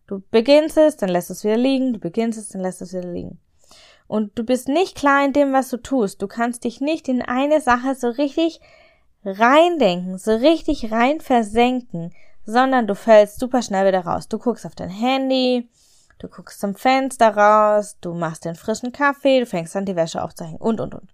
Du 0.07 0.23
beginnst 0.31 0.77
es, 0.77 0.97
dann 0.97 1.09
lässt 1.09 1.29
es 1.29 1.43
wieder 1.43 1.57
liegen, 1.57 1.93
du 1.93 1.99
beginnst 1.99 2.39
es, 2.39 2.49
dann 2.49 2.61
lässt 2.61 2.81
es 2.81 2.93
wieder 2.93 3.11
liegen. 3.11 3.39
Und 4.07 4.39
du 4.39 4.43
bist 4.43 4.67
nicht 4.67 4.95
klar 4.95 5.23
in 5.23 5.33
dem, 5.33 5.53
was 5.53 5.69
du 5.69 5.77
tust. 5.77 6.21
Du 6.21 6.27
kannst 6.27 6.63
dich 6.63 6.81
nicht 6.81 7.07
in 7.07 7.21
eine 7.21 7.61
Sache 7.61 7.93
so 7.93 8.09
richtig 8.09 8.59
reindenken, 9.23 10.17
so 10.17 10.31
richtig 10.31 10.91
rein 10.91 11.21
versenken, 11.21 12.11
sondern 12.43 12.87
du 12.87 12.95
fällst 12.95 13.39
super 13.39 13.61
schnell 13.61 13.87
wieder 13.87 14.05
raus. 14.05 14.27
Du 14.27 14.39
guckst 14.39 14.65
auf 14.65 14.73
dein 14.73 14.89
Handy, 14.89 15.69
Du 16.19 16.27
guckst 16.27 16.59
zum 16.59 16.75
Fenster 16.75 17.35
raus, 17.35 17.97
du 18.01 18.13
machst 18.13 18.43
den 18.43 18.55
frischen 18.55 18.91
Kaffee, 18.91 19.39
du 19.39 19.45
fängst 19.45 19.75
an, 19.75 19.85
die 19.85 19.95
Wäsche 19.95 20.21
aufzuhängen 20.21 20.57
und, 20.57 20.81
und, 20.81 20.93
und. 20.93 21.13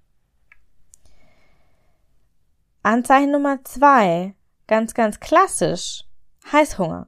Anzeichen 2.82 3.32
Nummer 3.32 3.64
zwei, 3.64 4.36
ganz, 4.68 4.96
ganz 4.96 5.20
klassisch, 5.20 6.06
Heißhunger. 6.52 7.08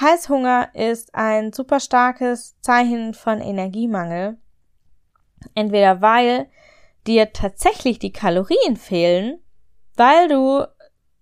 Heißhunger 0.00 0.70
ist 0.74 1.14
ein 1.14 1.52
super 1.52 1.80
starkes 1.80 2.58
Zeichen 2.60 3.14
von 3.14 3.40
Energiemangel. 3.40 4.38
Entweder 5.54 6.00
weil 6.00 6.48
dir 7.06 7.32
tatsächlich 7.32 7.98
die 7.98 8.12
Kalorien 8.12 8.76
fehlen, 8.76 9.40
weil 9.96 10.28
du 10.28 10.66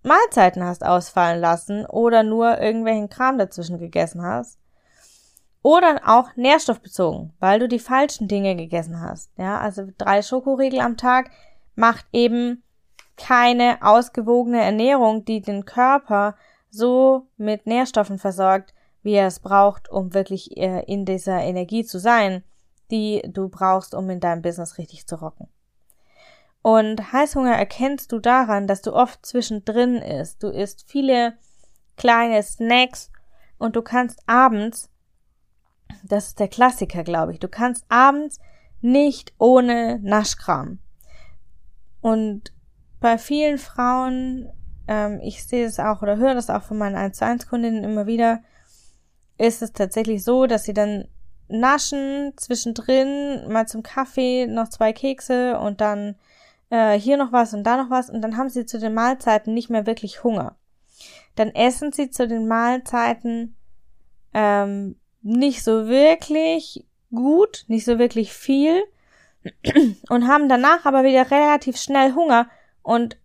Mahlzeiten 0.03 0.63
hast 0.63 0.85
ausfallen 0.85 1.41
lassen 1.41 1.85
oder 1.87 2.21
nur 2.21 2.59
irgendwelchen 2.59 3.09
Kram 3.09 3.39
dazwischen 3.39 3.79
gegessen 3.79 4.21
hast. 4.23 4.60
Oder 5.63 6.01
auch 6.05 6.35
nährstoffbezogen, 6.35 7.33
weil 7.39 7.59
du 7.59 7.67
die 7.67 7.79
falschen 7.79 8.27
Dinge 8.27 8.55
gegessen 8.55 8.99
hast. 8.99 9.31
Ja, 9.37 9.59
also 9.59 9.87
drei 9.97 10.21
Schokoriegel 10.21 10.79
am 10.79 10.97
Tag 10.97 11.29
macht 11.75 12.05
eben 12.11 12.63
keine 13.15 13.77
ausgewogene 13.81 14.61
Ernährung, 14.61 15.23
die 15.25 15.41
den 15.41 15.65
Körper 15.65 16.35
so 16.71 17.27
mit 17.37 17.67
Nährstoffen 17.67 18.17
versorgt, 18.17 18.73
wie 19.03 19.13
er 19.13 19.27
es 19.27 19.39
braucht, 19.39 19.89
um 19.89 20.13
wirklich 20.13 20.57
äh, 20.57 20.83
in 20.85 21.05
dieser 21.05 21.39
Energie 21.39 21.83
zu 21.83 21.99
sein, 21.99 22.43
die 22.89 23.21
du 23.27 23.49
brauchst, 23.49 23.93
um 23.93 24.09
in 24.09 24.19
deinem 24.19 24.41
Business 24.41 24.77
richtig 24.77 25.07
zu 25.07 25.15
rocken. 25.15 25.47
Und 26.61 27.11
Heißhunger 27.11 27.55
erkennst 27.55 28.11
du 28.11 28.19
daran, 28.19 28.67
dass 28.67 28.81
du 28.81 28.93
oft 28.93 29.25
zwischendrin 29.25 29.95
isst. 29.95 30.43
Du 30.43 30.49
isst 30.49 30.85
viele 30.87 31.33
kleine 31.97 32.43
Snacks 32.43 33.11
und 33.57 33.75
du 33.75 33.81
kannst 33.81 34.21
abends 34.27 34.90
das 36.03 36.27
ist 36.27 36.39
der 36.39 36.47
Klassiker, 36.47 37.03
glaube 37.03 37.33
ich. 37.33 37.39
Du 37.39 37.47
kannst 37.47 37.85
abends 37.89 38.39
nicht 38.81 39.33
ohne 39.37 39.99
Naschkram. 39.99 40.79
Und 42.01 42.53
bei 42.99 43.17
vielen 43.17 43.57
Frauen, 43.57 44.49
ähm, 44.87 45.19
ich 45.21 45.45
sehe 45.45 45.65
es 45.65 45.79
auch 45.79 46.01
oder 46.01 46.17
höre 46.17 46.33
das 46.33 46.49
auch 46.49 46.63
von 46.63 46.77
meinen 46.77 46.95
1 46.95 47.17
zu 47.17 47.25
1 47.25 47.47
Kundinnen 47.47 47.83
immer 47.83 48.07
wieder, 48.07 48.41
ist 49.37 49.61
es 49.61 49.73
tatsächlich 49.73 50.23
so, 50.23 50.45
dass 50.45 50.63
sie 50.63 50.73
dann 50.73 51.07
naschen, 51.47 52.33
zwischendrin 52.37 53.51
mal 53.51 53.67
zum 53.67 53.83
Kaffee 53.83 54.47
noch 54.47 54.69
zwei 54.69 54.93
Kekse 54.93 55.59
und 55.59 55.81
dann 55.81 56.15
äh, 56.69 56.97
hier 56.97 57.17
noch 57.17 57.31
was 57.31 57.53
und 57.53 57.63
da 57.63 57.77
noch 57.77 57.89
was 57.89 58.09
und 58.09 58.21
dann 58.21 58.37
haben 58.37 58.49
sie 58.49 58.65
zu 58.65 58.79
den 58.79 58.93
Mahlzeiten 58.93 59.53
nicht 59.53 59.69
mehr 59.69 59.85
wirklich 59.85 60.23
Hunger. 60.23 60.55
Dann 61.35 61.49
essen 61.49 61.91
sie 61.91 62.09
zu 62.09 62.27
den 62.27 62.47
Mahlzeiten 62.47 63.55
ähm, 64.33 64.95
nicht 65.21 65.63
so 65.63 65.87
wirklich 65.87 66.85
gut, 67.11 67.65
nicht 67.67 67.85
so 67.85 67.99
wirklich 67.99 68.33
viel 68.33 68.81
und 70.09 70.27
haben 70.27 70.49
danach 70.49 70.85
aber 70.85 71.03
wieder 71.03 71.29
relativ 71.31 71.77
schnell 71.77 72.13
Hunger 72.13 72.47
und 72.81 73.17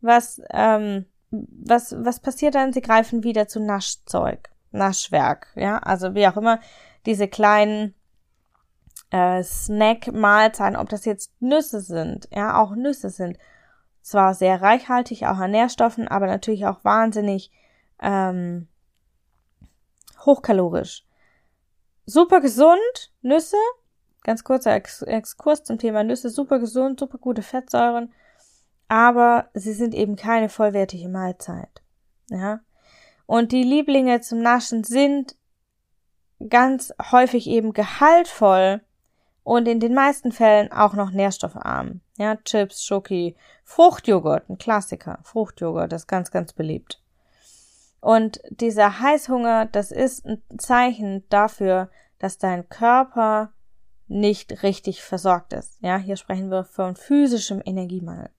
was 0.00 0.40
ähm, 0.50 1.06
was 1.30 1.94
was 1.98 2.20
passiert 2.20 2.54
dann? 2.54 2.72
Sie 2.72 2.80
greifen 2.80 3.24
wieder 3.24 3.48
zu 3.48 3.60
Naschzeug, 3.60 4.50
Naschwerk, 4.70 5.48
ja, 5.56 5.78
also 5.78 6.14
wie 6.14 6.26
auch 6.26 6.36
immer 6.36 6.60
diese 7.06 7.28
kleinen 7.28 7.94
äh, 9.10 9.42
Snack-Mahlzeiten, 9.42 10.76
ob 10.76 10.88
das 10.88 11.04
jetzt 11.04 11.32
Nüsse 11.40 11.80
sind, 11.80 12.28
ja, 12.32 12.60
auch 12.60 12.74
Nüsse 12.74 13.10
sind 13.10 13.38
zwar 14.02 14.34
sehr 14.34 14.62
reichhaltig, 14.62 15.26
auch 15.26 15.36
an 15.36 15.50
Nährstoffen, 15.50 16.08
aber 16.08 16.26
natürlich 16.26 16.66
auch 16.66 16.82
wahnsinnig 16.82 17.50
ähm, 18.00 18.68
hochkalorisch 20.24 21.04
super 22.08 22.40
gesund, 22.40 23.12
Nüsse, 23.22 23.58
ganz 24.24 24.42
kurzer 24.42 24.74
Ex 24.74 25.02
Exkurs 25.02 25.62
zum 25.62 25.78
Thema 25.78 26.02
Nüsse, 26.02 26.30
super 26.30 26.58
gesund, 26.58 26.98
super 26.98 27.18
gute 27.18 27.42
Fettsäuren, 27.42 28.12
aber 28.88 29.48
sie 29.54 29.74
sind 29.74 29.94
eben 29.94 30.16
keine 30.16 30.48
vollwertige 30.48 31.08
Mahlzeit. 31.08 31.82
Ja. 32.30 32.60
Und 33.26 33.52
die 33.52 33.62
Lieblinge 33.62 34.20
zum 34.22 34.40
Naschen 34.40 34.84
sind 34.84 35.36
ganz 36.48 36.94
häufig 37.12 37.46
eben 37.46 37.74
gehaltvoll 37.74 38.80
und 39.42 39.68
in 39.68 39.80
den 39.80 39.92
meisten 39.92 40.32
Fällen 40.32 40.72
auch 40.72 40.94
noch 40.94 41.10
nährstoffarm. 41.10 42.00
Ja, 42.16 42.36
Chips, 42.36 42.84
Schoki, 42.84 43.36
Fruchtjoghurt, 43.64 44.48
ein 44.48 44.56
Klassiker. 44.56 45.18
Fruchtjoghurt 45.24 45.92
ist 45.92 46.06
ganz, 46.06 46.30
ganz 46.30 46.54
beliebt. 46.54 47.02
Und 48.00 48.40
dieser 48.50 49.00
Heißhunger, 49.00 49.66
das 49.66 49.90
ist 49.90 50.24
ein 50.24 50.42
Zeichen 50.58 51.24
dafür, 51.28 51.90
dass 52.18 52.38
dein 52.38 52.68
Körper 52.68 53.52
nicht 54.06 54.62
richtig 54.62 55.02
versorgt 55.02 55.52
ist. 55.52 55.78
Ja, 55.80 55.98
hier 55.98 56.16
sprechen 56.16 56.50
wir 56.50 56.64
von 56.64 56.96
physischem 56.96 57.60
Energiemangel. 57.64 58.30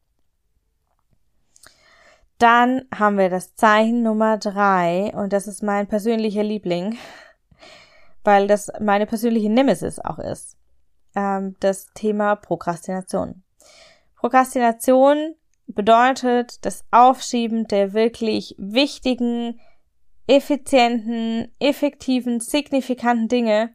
Dann 2.37 2.85
haben 2.95 3.17
wir 3.17 3.29
das 3.29 3.55
Zeichen 3.55 4.01
Nummer 4.01 4.37
drei 4.37 5.11
und 5.13 5.33
das 5.33 5.45
ist 5.45 5.61
mein 5.61 5.87
persönlicher 5.87 6.43
Liebling, 6.43 6.97
weil 8.23 8.47
das 8.47 8.71
meine 8.79 9.05
persönliche 9.05 9.49
Nemesis 9.49 9.99
auch 9.99 10.19
ist. 10.19 10.57
Ähm, 11.15 11.57
das 11.59 11.87
Thema 11.93 12.35
Prokrastination. 12.35 13.43
Prokrastination 14.15 15.35
bedeutet 15.69 16.65
das 16.65 16.83
Aufschieben 16.91 17.67
der 17.67 17.93
wirklich 17.93 18.55
wichtigen, 18.57 19.59
effizienten, 20.27 21.53
effektiven, 21.59 22.39
signifikanten 22.39 23.27
Dinge, 23.27 23.73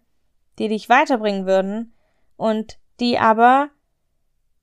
die 0.58 0.68
dich 0.68 0.88
weiterbringen 0.88 1.46
würden 1.46 1.94
und 2.36 2.78
die 3.00 3.18
aber 3.18 3.70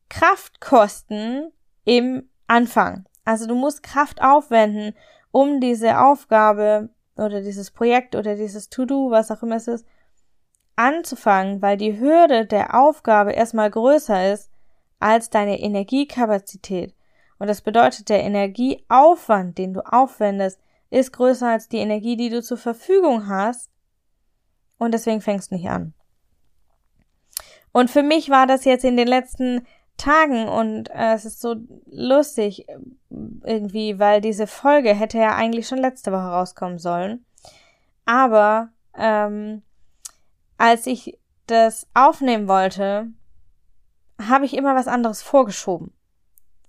Kraft 0.10 0.60
kosten 0.60 1.52
im 1.86 2.30
Anfang. 2.48 3.06
Also 3.24 3.48
du 3.48 3.56
musst 3.56 3.82
Kraft 3.82 4.22
aufwenden, 4.22 4.94
um 5.32 5.62
diese 5.62 6.00
Aufgabe 6.00 6.90
oder 7.16 7.42
dieses 7.42 7.72
Projekt 7.72 8.16
oder 8.16 8.36
dieses 8.36 8.70
To-Do, 8.70 9.10
was 9.10 9.32
auch 9.32 9.42
immer 9.44 9.56
es 9.56 9.68
ist, 9.68 9.86
anzufangen, 10.76 11.62
weil 11.62 11.78
die 11.78 12.00
Hürde 12.00 12.46
der 12.46 12.78
Aufgabe 12.80 13.32
erstmal 13.32 13.70
größer 13.70 14.34
ist 14.34 14.52
als 15.00 15.30
deine 15.30 15.60
Energiekapazität. 15.62 16.94
Und 17.42 17.48
das 17.48 17.62
bedeutet, 17.62 18.10
der 18.10 18.22
Energieaufwand, 18.22 19.58
den 19.58 19.74
du 19.74 19.82
aufwendest, 19.84 20.62
ist 20.92 21.12
größer 21.12 21.48
als 21.48 21.68
die 21.68 21.80
Energie, 21.80 22.16
die 22.16 22.30
du 22.30 22.44
zur 22.44 22.58
Verfügung 22.58 23.28
hast. 23.28 23.72
Und 24.78 24.94
deswegen 24.94 25.22
fängst 25.22 25.50
du 25.50 25.56
nicht 25.56 25.68
an. 25.68 25.96
Und 27.72 27.90
für 27.90 28.04
mich 28.04 28.30
war 28.30 28.46
das 28.46 28.64
jetzt 28.64 28.86
in 28.86 28.96
den 28.96 29.08
letzten 29.08 29.66
Tagen 29.98 30.48
und 30.48 30.92
äh, 30.92 31.14
es 31.16 31.26
ist 31.26 31.42
so 31.42 31.56
lustig 31.88 32.68
irgendwie, 33.10 33.98
weil 33.98 34.22
diese 34.22 34.46
Folge 34.46 34.94
hätte 34.94 35.18
ja 35.18 35.34
eigentlich 35.34 35.68
schon 35.68 35.80
letzte 35.80 36.12
Woche 36.12 36.30
rauskommen 36.30 36.78
sollen. 36.78 37.26
Aber 38.06 38.70
ähm, 38.96 39.64
als 40.60 40.86
ich 40.86 41.18
das 41.48 41.88
aufnehmen 41.96 42.48
wollte, 42.48 43.08
habe 44.22 44.46
ich 44.46 44.56
immer 44.56 44.76
was 44.76 44.88
anderes 44.88 45.24
vorgeschoben. 45.24 45.92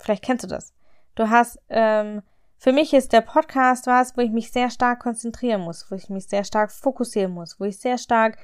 Vielleicht 0.02 0.24
kennst 0.24 0.44
du 0.44 0.48
das. 0.48 0.74
Du 1.14 1.30
hast, 1.30 1.58
ähm, 1.68 2.22
für 2.58 2.72
mich 2.72 2.92
ist 2.92 3.12
der 3.12 3.20
Podcast 3.20 3.86
was, 3.86 4.16
wo 4.16 4.20
ich 4.20 4.30
mich 4.30 4.50
sehr 4.50 4.70
stark 4.70 5.00
konzentrieren 5.00 5.60
muss, 5.60 5.90
wo 5.90 5.94
ich 5.94 6.08
mich 6.08 6.26
sehr 6.26 6.44
stark 6.44 6.72
fokussieren 6.72 7.32
muss, 7.32 7.60
wo 7.60 7.64
ich 7.64 7.78
sehr 7.78 7.98
stark 7.98 8.36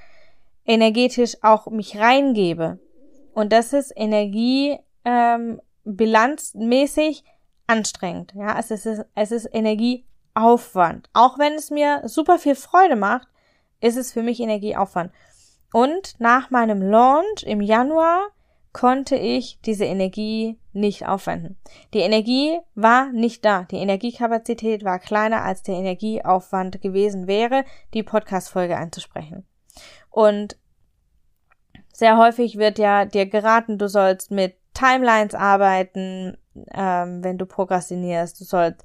energetisch 0.65 1.37
auch 1.43 1.67
mich 1.67 1.99
reingebe. 1.99 2.79
Und 3.35 3.53
das 3.53 3.73
ist 3.73 3.93
Energie 3.97 4.79
ähm, 5.05 5.61
bilanzmäßig 5.85 7.25
anstrengend. 7.67 8.35
Ja, 8.35 8.59
es 8.59 8.71
ist, 8.71 8.87
es 9.15 9.33
ist 9.33 9.49
Energieaufwand. 9.53 11.09
Auch 11.13 11.39
wenn 11.39 11.55
es 11.55 11.71
mir 11.71 12.03
super 12.05 12.39
viel 12.39 12.55
Freude 12.55 12.97
macht, 12.97 13.29
ist 13.81 13.97
es 13.97 14.13
für 14.13 14.23
mich 14.23 14.41
Energieaufwand. 14.41 15.13
Und 15.73 16.15
nach 16.19 16.51
meinem 16.51 16.83
Launch 16.83 17.43
im 17.45 17.61
Januar 17.61 18.29
konnte 18.73 19.17
ich 19.17 19.59
diese 19.65 19.85
Energie 19.85 20.59
nicht 20.73 21.07
aufwenden. 21.07 21.59
Die 21.95 22.01
Energie 22.01 22.59
war 22.75 23.13
nicht 23.13 23.45
da. 23.45 23.65
Die 23.65 23.79
Energiekapazität 23.79 24.85
war 24.85 24.99
kleiner, 24.99 25.43
als 25.43 25.63
der 25.63 25.75
Energieaufwand 25.75 26.81
gewesen 26.81 27.27
wäre, 27.27 27.65
die 27.95 28.03
Podcast-Folge 28.03 28.77
einzusprechen. 28.77 29.47
Und 30.11 30.57
sehr 31.93 32.17
häufig 32.17 32.59
wird 32.59 32.79
ja 32.79 33.05
dir 33.05 33.27
geraten, 33.27 33.79
du 33.79 33.89
sollst 33.89 34.31
mit 34.31 34.55
Timelines 34.75 35.35
arbeiten, 35.35 36.37
ähm, 36.73 37.25
wenn 37.25 37.39
du 37.39 37.47
prokrastinierst. 37.47 38.41
Du 38.41 38.45
sollst 38.45 38.85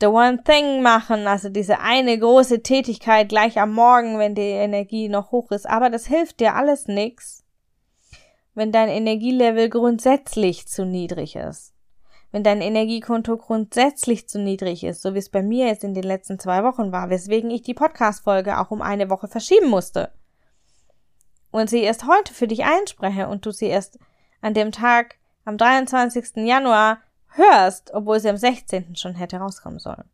the 0.00 0.06
one 0.06 0.42
thing 0.44 0.82
machen, 0.82 1.26
also 1.26 1.48
diese 1.48 1.80
eine 1.80 2.18
große 2.18 2.62
Tätigkeit 2.62 3.28
gleich 3.28 3.58
am 3.58 3.72
Morgen, 3.72 4.18
wenn 4.18 4.34
die 4.34 4.42
Energie 4.42 5.08
noch 5.08 5.32
hoch 5.32 5.50
ist. 5.50 5.68
Aber 5.68 5.90
das 5.90 6.06
hilft 6.06 6.40
dir 6.40 6.54
alles 6.54 6.86
nix, 6.86 7.44
wenn 8.56 8.72
dein 8.72 8.88
Energielevel 8.88 9.68
grundsätzlich 9.68 10.66
zu 10.66 10.84
niedrig 10.84 11.36
ist. 11.36 11.74
Wenn 12.32 12.42
dein 12.42 12.60
Energiekonto 12.60 13.36
grundsätzlich 13.36 14.28
zu 14.28 14.40
niedrig 14.40 14.82
ist, 14.82 15.02
so 15.02 15.14
wie 15.14 15.18
es 15.18 15.28
bei 15.28 15.42
mir 15.42 15.66
jetzt 15.66 15.84
in 15.84 15.94
den 15.94 16.02
letzten 16.02 16.38
zwei 16.38 16.64
Wochen 16.64 16.90
war, 16.90 17.10
weswegen 17.10 17.50
ich 17.50 17.62
die 17.62 17.74
Podcast-Folge 17.74 18.58
auch 18.58 18.70
um 18.70 18.82
eine 18.82 19.10
Woche 19.10 19.28
verschieben 19.28 19.68
musste 19.68 20.10
und 21.50 21.70
sie 21.70 21.82
erst 21.82 22.06
heute 22.06 22.34
für 22.34 22.48
dich 22.48 22.64
einspreche 22.64 23.28
und 23.28 23.46
du 23.46 23.50
sie 23.50 23.66
erst 23.66 23.98
an 24.40 24.54
dem 24.54 24.72
Tag 24.72 25.16
am 25.44 25.58
23. 25.58 26.36
Januar 26.46 26.98
hörst, 27.28 27.92
obwohl 27.92 28.20
sie 28.20 28.30
am 28.30 28.36
16. 28.36 28.96
schon 28.96 29.14
hätte 29.14 29.36
rauskommen 29.36 29.78
sollen. 29.78 30.04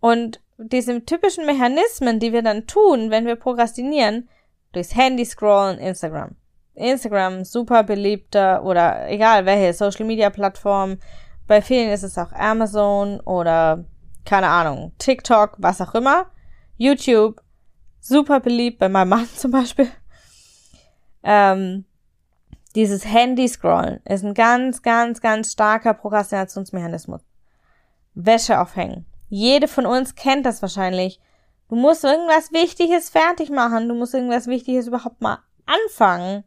Und 0.00 0.40
diese 0.58 1.04
typischen 1.04 1.46
Mechanismen, 1.46 2.20
die 2.20 2.32
wir 2.32 2.42
dann 2.42 2.66
tun, 2.66 3.10
wenn 3.10 3.26
wir 3.26 3.36
prokrastinieren, 3.36 4.28
durchs 4.72 4.94
Handy 4.94 5.24
scrollen, 5.24 5.78
Instagram. 5.78 6.36
Instagram, 6.74 7.44
super 7.44 7.82
beliebter 7.82 8.64
oder 8.64 9.08
egal 9.08 9.46
welche 9.46 9.72
Social 9.72 10.04
Media 10.04 10.30
Plattform. 10.30 10.98
Bei 11.46 11.62
vielen 11.62 11.90
ist 11.90 12.02
es 12.02 12.18
auch 12.18 12.32
Amazon 12.32 13.20
oder 13.20 13.84
keine 14.24 14.48
Ahnung, 14.48 14.92
TikTok, 14.98 15.56
was 15.58 15.80
auch 15.80 15.94
immer. 15.94 16.26
YouTube, 16.76 17.40
super 18.00 18.40
beliebt 18.40 18.78
bei 18.78 18.88
meinem 18.88 19.10
Mann 19.10 19.28
zum 19.36 19.50
Beispiel. 19.50 19.88
Ähm, 21.22 21.84
dieses 22.74 23.04
Handy-Scrollen 23.04 24.00
ist 24.04 24.24
ein 24.24 24.34
ganz, 24.34 24.82
ganz, 24.82 25.20
ganz 25.20 25.52
starker 25.52 25.94
Prokrastinationsmechanismus. 25.94 27.22
Wäsche 28.14 28.60
aufhängen. 28.60 29.06
Jede 29.28 29.68
von 29.68 29.86
uns 29.86 30.14
kennt 30.14 30.46
das 30.46 30.60
wahrscheinlich. 30.60 31.20
Du 31.68 31.76
musst 31.76 32.04
irgendwas 32.04 32.52
Wichtiges 32.52 33.10
fertig 33.10 33.50
machen. 33.50 33.88
Du 33.88 33.94
musst 33.94 34.14
irgendwas 34.14 34.46
Wichtiges 34.46 34.86
überhaupt 34.86 35.20
mal 35.20 35.38
anfangen. 35.66 36.44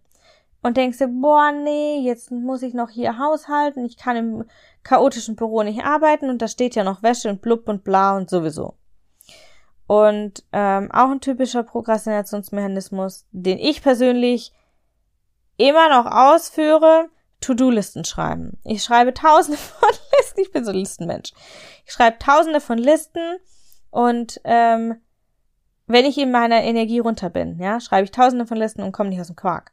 Und 0.61 0.77
denkst 0.77 0.97
dir, 0.97 1.07
boah, 1.07 1.51
nee, 1.51 1.99
jetzt 1.99 2.31
muss 2.31 2.61
ich 2.61 2.73
noch 2.73 2.89
hier 2.89 3.19
haushalten. 3.19 3.85
Ich 3.85 3.97
kann 3.97 4.17
im 4.17 4.45
chaotischen 4.83 5.35
Büro 5.35 5.63
nicht 5.63 5.83
arbeiten 5.83 6.29
und 6.29 6.41
da 6.41 6.47
steht 6.47 6.75
ja 6.75 6.83
noch 6.83 7.03
Wäsche 7.03 7.29
und 7.29 7.41
blub 7.41 7.69
und 7.69 7.83
bla 7.83 8.15
und 8.17 8.29
sowieso. 8.29 8.75
Und 9.85 10.43
ähm, 10.51 10.91
auch 10.91 11.09
ein 11.09 11.21
typischer 11.21 11.63
Prokrastinationsmechanismus, 11.63 13.25
den 13.31 13.57
ich 13.59 13.81
persönlich 13.81 14.51
immer 15.57 15.89
noch 15.89 16.11
ausführe, 16.11 17.09
To-Do-Listen 17.41 18.03
schreiben. 18.03 18.59
Ich 18.63 18.83
schreibe 18.83 19.13
tausende 19.13 19.57
von 19.57 19.89
Listen, 20.17 20.41
ich 20.41 20.51
bin 20.51 20.65
so 20.65 20.71
ein 20.71 20.77
Listenmensch. 20.77 21.31
Ich 21.85 21.93
schreibe 21.93 22.17
tausende 22.19 22.59
von 22.59 22.77
Listen 22.77 23.37
und 23.89 24.41
ähm, 24.43 25.01
wenn 25.85 26.05
ich 26.05 26.17
in 26.17 26.31
meiner 26.31 26.63
Energie 26.63 26.99
runter 26.99 27.29
bin, 27.29 27.59
ja, 27.59 27.79
schreibe 27.79 28.03
ich 28.03 28.11
tausende 28.11 28.45
von 28.45 28.57
Listen 28.57 28.83
und 28.83 28.91
komme 28.91 29.09
nicht 29.09 29.21
aus 29.21 29.27
dem 29.27 29.37
Quark. 29.37 29.71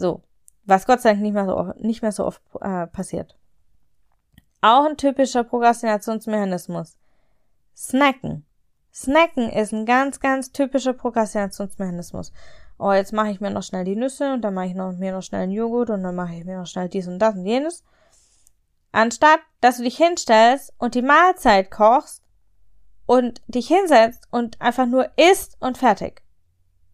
So, 0.00 0.22
was 0.64 0.86
Gott 0.86 1.00
sei 1.00 1.10
Dank 1.10 1.22
nicht 1.22 1.34
mehr 1.34 1.46
so, 1.46 1.72
nicht 1.78 2.02
mehr 2.02 2.12
so 2.12 2.26
oft 2.26 2.42
äh, 2.60 2.86
passiert. 2.86 3.36
Auch 4.60 4.84
ein 4.84 4.96
typischer 4.96 5.44
Prokrastinationsmechanismus. 5.44 6.96
Snacken. 7.76 8.44
Snacken 8.92 9.48
ist 9.50 9.72
ein 9.72 9.86
ganz, 9.86 10.20
ganz 10.20 10.52
typischer 10.52 10.92
Prokrastinationsmechanismus 10.92 12.32
oh, 12.80 12.92
jetzt 12.92 13.12
mache 13.12 13.30
ich 13.30 13.40
mir 13.40 13.50
noch 13.50 13.62
schnell 13.62 13.84
die 13.84 13.96
Nüsse 13.96 14.32
und 14.32 14.42
dann 14.42 14.54
mache 14.54 14.66
ich 14.66 14.74
noch, 14.74 14.92
mir 14.92 15.12
noch 15.12 15.22
schnell 15.22 15.42
einen 15.42 15.52
Joghurt 15.52 15.90
und 15.90 16.02
dann 16.02 16.16
mache 16.16 16.34
ich 16.34 16.44
mir 16.44 16.58
noch 16.58 16.66
schnell 16.66 16.88
dies 16.88 17.06
und 17.06 17.18
das 17.18 17.34
und 17.34 17.44
jenes. 17.44 17.84
Anstatt, 18.90 19.40
dass 19.60 19.76
du 19.76 19.84
dich 19.84 19.98
hinstellst 19.98 20.72
und 20.78 20.94
die 20.94 21.02
Mahlzeit 21.02 21.70
kochst 21.70 22.22
und 23.06 23.42
dich 23.46 23.68
hinsetzt 23.68 24.26
und 24.30 24.60
einfach 24.60 24.86
nur 24.86 25.10
isst 25.16 25.56
und 25.60 25.78
fertig. 25.78 26.22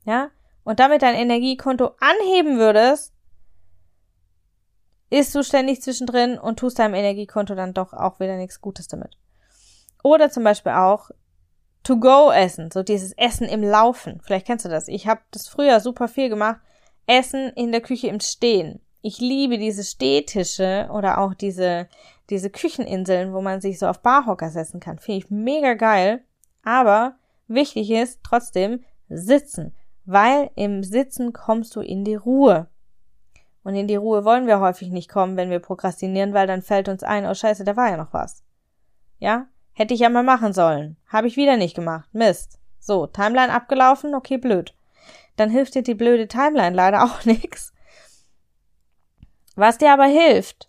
Ja? 0.04 0.30
Und 0.66 0.80
damit 0.80 1.02
dein 1.02 1.14
Energiekonto 1.14 1.92
anheben 2.00 2.58
würdest, 2.58 3.12
isst 5.10 5.32
du 5.32 5.44
ständig 5.44 5.80
zwischendrin 5.80 6.40
und 6.40 6.58
tust 6.58 6.80
deinem 6.80 6.94
Energiekonto 6.94 7.54
dann 7.54 7.72
doch 7.72 7.92
auch 7.92 8.18
wieder 8.18 8.36
nichts 8.36 8.60
Gutes 8.60 8.88
damit. 8.88 9.16
Oder 10.02 10.28
zum 10.28 10.42
Beispiel 10.42 10.72
auch 10.72 11.10
To-Go-Essen, 11.84 12.72
so 12.72 12.82
dieses 12.82 13.12
Essen 13.12 13.48
im 13.48 13.62
Laufen. 13.62 14.20
Vielleicht 14.24 14.48
kennst 14.48 14.64
du 14.64 14.68
das. 14.68 14.88
Ich 14.88 15.06
habe 15.06 15.20
das 15.30 15.46
früher 15.46 15.78
super 15.78 16.08
viel 16.08 16.28
gemacht. 16.28 16.60
Essen 17.06 17.50
in 17.50 17.70
der 17.70 17.80
Küche 17.80 18.08
im 18.08 18.18
Stehen. 18.18 18.80
Ich 19.02 19.20
liebe 19.20 19.58
diese 19.58 19.84
Stehtische 19.84 20.88
oder 20.92 21.18
auch 21.18 21.34
diese, 21.34 21.88
diese 22.28 22.50
Kücheninseln, 22.50 23.32
wo 23.32 23.40
man 23.40 23.60
sich 23.60 23.78
so 23.78 23.86
auf 23.86 24.00
Barhocker 24.00 24.50
setzen 24.50 24.80
kann. 24.80 24.98
Finde 24.98 25.18
ich 25.18 25.30
mega 25.30 25.74
geil. 25.74 26.24
Aber 26.64 27.14
wichtig 27.46 27.88
ist 27.92 28.18
trotzdem 28.24 28.84
sitzen, 29.08 29.72
weil 30.06 30.50
im 30.54 30.84
Sitzen 30.84 31.32
kommst 31.32 31.74
du 31.76 31.80
in 31.80 32.04
die 32.04 32.14
Ruhe. 32.14 32.68
Und 33.64 33.74
in 33.74 33.88
die 33.88 33.96
Ruhe 33.96 34.24
wollen 34.24 34.46
wir 34.46 34.60
häufig 34.60 34.90
nicht 34.90 35.10
kommen, 35.10 35.36
wenn 35.36 35.50
wir 35.50 35.58
prokrastinieren, 35.58 36.32
weil 36.32 36.46
dann 36.46 36.62
fällt 36.62 36.88
uns 36.88 37.02
ein, 37.02 37.26
oh 37.26 37.34
scheiße, 37.34 37.64
da 37.64 37.76
war 37.76 37.90
ja 37.90 37.96
noch 37.96 38.12
was. 38.12 38.44
Ja? 39.18 39.46
Hätte 39.72 39.92
ich 39.92 40.00
ja 40.00 40.08
mal 40.08 40.22
machen 40.22 40.52
sollen. 40.52 40.96
Habe 41.08 41.26
ich 41.26 41.36
wieder 41.36 41.56
nicht 41.56 41.74
gemacht. 41.74 42.08
Mist. 42.12 42.60
So, 42.78 43.08
Timeline 43.08 43.52
abgelaufen, 43.52 44.14
okay, 44.14 44.38
blöd. 44.38 44.72
Dann 45.34 45.50
hilft 45.50 45.74
dir 45.74 45.82
die 45.82 45.94
blöde 45.94 46.28
Timeline 46.28 46.74
leider 46.74 47.02
auch 47.04 47.24
nix. 47.24 47.72
Was 49.56 49.78
dir 49.78 49.92
aber 49.92 50.06
hilft, 50.06 50.68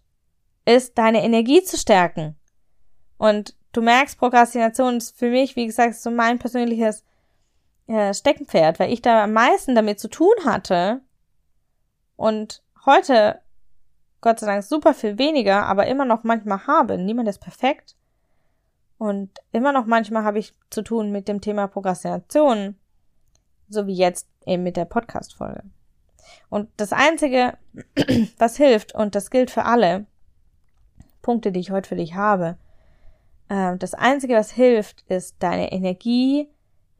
ist 0.65 0.97
deine 0.97 1.23
Energie 1.23 1.63
zu 1.63 1.77
stärken. 1.77 2.35
Und 3.17 3.55
du 3.73 3.81
merkst, 3.81 4.17
Prokrastination 4.17 4.97
ist 4.97 5.17
für 5.17 5.29
mich, 5.29 5.55
wie 5.55 5.67
gesagt, 5.67 5.95
so 5.95 6.09
mein 6.09 6.39
persönliches 6.39 7.03
äh, 7.87 8.13
Steckenpferd, 8.13 8.79
weil 8.79 8.91
ich 8.91 9.01
da 9.01 9.23
am 9.23 9.33
meisten 9.33 9.75
damit 9.75 9.99
zu 9.99 10.09
tun 10.09 10.33
hatte 10.45 11.01
und 12.15 12.63
heute 12.85 13.41
Gott 14.21 14.39
sei 14.39 14.47
Dank 14.47 14.63
super 14.63 14.93
viel 14.93 15.17
weniger, 15.17 15.65
aber 15.65 15.87
immer 15.87 16.05
noch 16.05 16.23
manchmal 16.23 16.65
habe. 16.67 16.97
Niemand 16.97 17.29
ist 17.29 17.39
perfekt. 17.39 17.95
Und 18.97 19.29
immer 19.51 19.71
noch 19.71 19.85
manchmal 19.85 20.23
habe 20.23 20.39
ich 20.39 20.55
zu 20.71 20.81
tun 20.81 21.11
mit 21.11 21.27
dem 21.27 21.39
Thema 21.39 21.67
Prokrastination, 21.67 22.75
so 23.69 23.85
wie 23.85 23.93
jetzt 23.93 24.27
eben 24.45 24.63
mit 24.63 24.75
der 24.75 24.85
Podcast-Folge. 24.85 25.63
Und 26.49 26.69
das 26.77 26.93
Einzige, 26.93 27.57
was 28.39 28.57
hilft, 28.57 28.95
und 28.95 29.13
das 29.13 29.29
gilt 29.29 29.51
für 29.51 29.65
alle 29.65 30.07
Punkte, 31.21 31.51
die 31.51 31.59
ich 31.59 31.71
heute 31.71 31.89
für 31.89 31.95
dich 31.95 32.15
habe, 32.15 32.57
äh, 33.49 33.77
das 33.77 33.93
Einzige, 33.93 34.33
was 34.33 34.51
hilft, 34.51 35.03
ist, 35.03 35.35
deine 35.39 35.71
Energie 35.71 36.49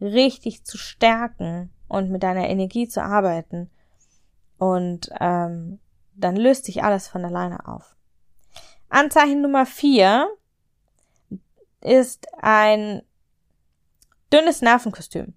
richtig 0.02 0.64
zu 0.64 0.78
stärken 0.78 1.72
und 1.88 2.10
mit 2.10 2.24
deiner 2.24 2.48
Energie 2.50 2.88
zu 2.88 3.04
arbeiten. 3.04 3.70
Und 4.58 5.10
ähm, 5.20 5.80
dann 6.16 6.36
löst 6.36 6.66
sich 6.66 6.84
alles 6.84 7.08
von 7.08 7.24
alleine 7.24 7.68
auf. 7.68 7.96
Anzeichen 8.90 9.42
Nummer 9.42 9.66
vier 9.66 10.28
ist 11.82 12.28
ein 12.42 13.02
dünnes 14.34 14.62
Nervenkostüm. 14.62 15.34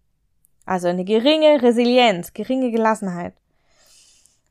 Also 0.64 0.88
eine 0.88 1.05
geringe 1.05 1.62
Resilienz, 1.62 2.33
geringe 2.33 2.70
Gelassenheit. 2.70 3.35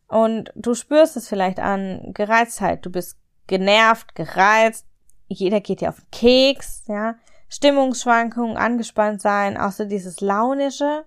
Und 0.08 0.52
du 0.56 0.74
spürst 0.74 1.15
es 1.17 1.28
vielleicht 1.28 1.60
an 1.60 2.13
Gereiztheit. 2.13 2.86
Du 2.86 2.89
bist 2.89 3.17
genervt, 3.48 4.15
gereizt. 4.15 4.86
Jeder 5.28 5.62
geht 5.62 5.82
dir 5.82 5.89
auf 5.89 6.00
den 6.00 6.12
Keks, 6.12 6.84
ja. 6.88 7.15
Stimmungsschwankungen, 7.49 8.57
angespannt 8.57 9.21
sein, 9.21 9.57
auch 9.57 9.71
so 9.71 9.85
dieses 9.85 10.21
launische, 10.21 11.05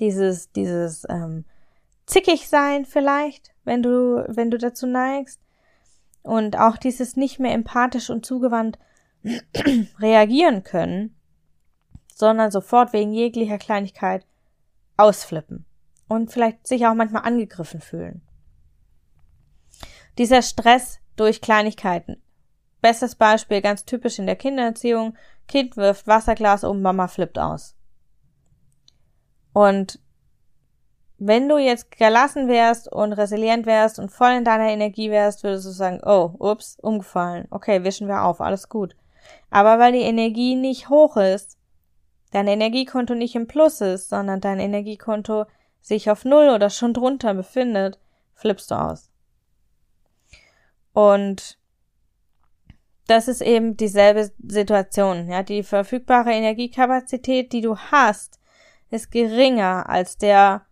dieses, 0.00 0.50
dieses 0.52 1.06
ähm, 1.08 1.44
zickig 2.06 2.48
sein 2.48 2.84
vielleicht, 2.84 3.54
wenn 3.64 3.82
du, 3.82 4.24
wenn 4.28 4.50
du 4.50 4.58
dazu 4.58 4.86
neigst. 4.86 5.40
Und 6.22 6.58
auch 6.58 6.76
dieses 6.76 7.16
nicht 7.16 7.38
mehr 7.38 7.52
empathisch 7.52 8.10
und 8.10 8.26
zugewandt 8.26 8.78
reagieren 9.98 10.62
können, 10.62 11.14
sondern 12.14 12.50
sofort 12.50 12.92
wegen 12.92 13.12
jeglicher 13.12 13.58
Kleinigkeit 13.58 14.26
ausflippen 14.96 15.64
und 16.08 16.32
vielleicht 16.32 16.66
sich 16.66 16.86
auch 16.86 16.94
manchmal 16.94 17.22
angegriffen 17.22 17.80
fühlen. 17.80 18.22
Dieser 20.18 20.42
Stress 20.42 20.98
durch 21.16 21.40
Kleinigkeiten. 21.40 22.20
Bestes 22.80 23.14
Beispiel, 23.14 23.60
ganz 23.60 23.84
typisch 23.84 24.18
in 24.18 24.26
der 24.26 24.36
Kindererziehung. 24.36 25.16
Kind 25.46 25.76
wirft 25.76 26.06
Wasserglas 26.06 26.64
um, 26.64 26.82
Mama 26.82 27.08
flippt 27.08 27.38
aus. 27.38 27.74
Und 29.52 29.98
wenn 31.18 31.48
du 31.48 31.58
jetzt 31.58 31.90
gelassen 31.90 32.46
wärst 32.46 32.90
und 32.92 33.12
resilient 33.12 33.66
wärst 33.66 33.98
und 33.98 34.10
voll 34.10 34.30
in 34.30 34.44
deiner 34.44 34.68
Energie 34.68 35.10
wärst, 35.10 35.42
würdest 35.42 35.66
du 35.66 35.70
sagen, 35.70 36.00
oh, 36.04 36.32
ups, 36.38 36.78
umgefallen. 36.80 37.48
Okay, 37.50 37.82
wischen 37.82 38.06
wir 38.06 38.22
auf, 38.22 38.40
alles 38.40 38.68
gut. 38.68 38.94
Aber 39.50 39.80
weil 39.80 39.92
die 39.92 40.02
Energie 40.02 40.54
nicht 40.54 40.88
hoch 40.88 41.16
ist, 41.16 41.58
dein 42.30 42.46
Energiekonto 42.46 43.14
nicht 43.14 43.34
im 43.34 43.48
Plus 43.48 43.80
ist, 43.80 44.08
sondern 44.08 44.40
dein 44.40 44.60
Energiekonto 44.60 45.46
sich 45.80 46.10
auf 46.10 46.24
Null 46.24 46.50
oder 46.50 46.70
schon 46.70 46.94
drunter 46.94 47.34
befindet, 47.34 47.98
flippst 48.34 48.70
du 48.70 48.76
aus. 48.76 49.10
Und 50.92 51.57
das 53.08 53.26
ist 53.26 53.40
eben 53.40 53.76
dieselbe 53.76 54.30
Situation. 54.46 55.28
Ja, 55.28 55.42
die 55.42 55.64
verfügbare 55.64 56.30
Energiekapazität, 56.30 57.52
die 57.52 57.62
du 57.62 57.76
hast, 57.76 58.38
ist 58.90 59.10
geringer 59.10 59.88
als 59.88 60.18
der 60.18 60.66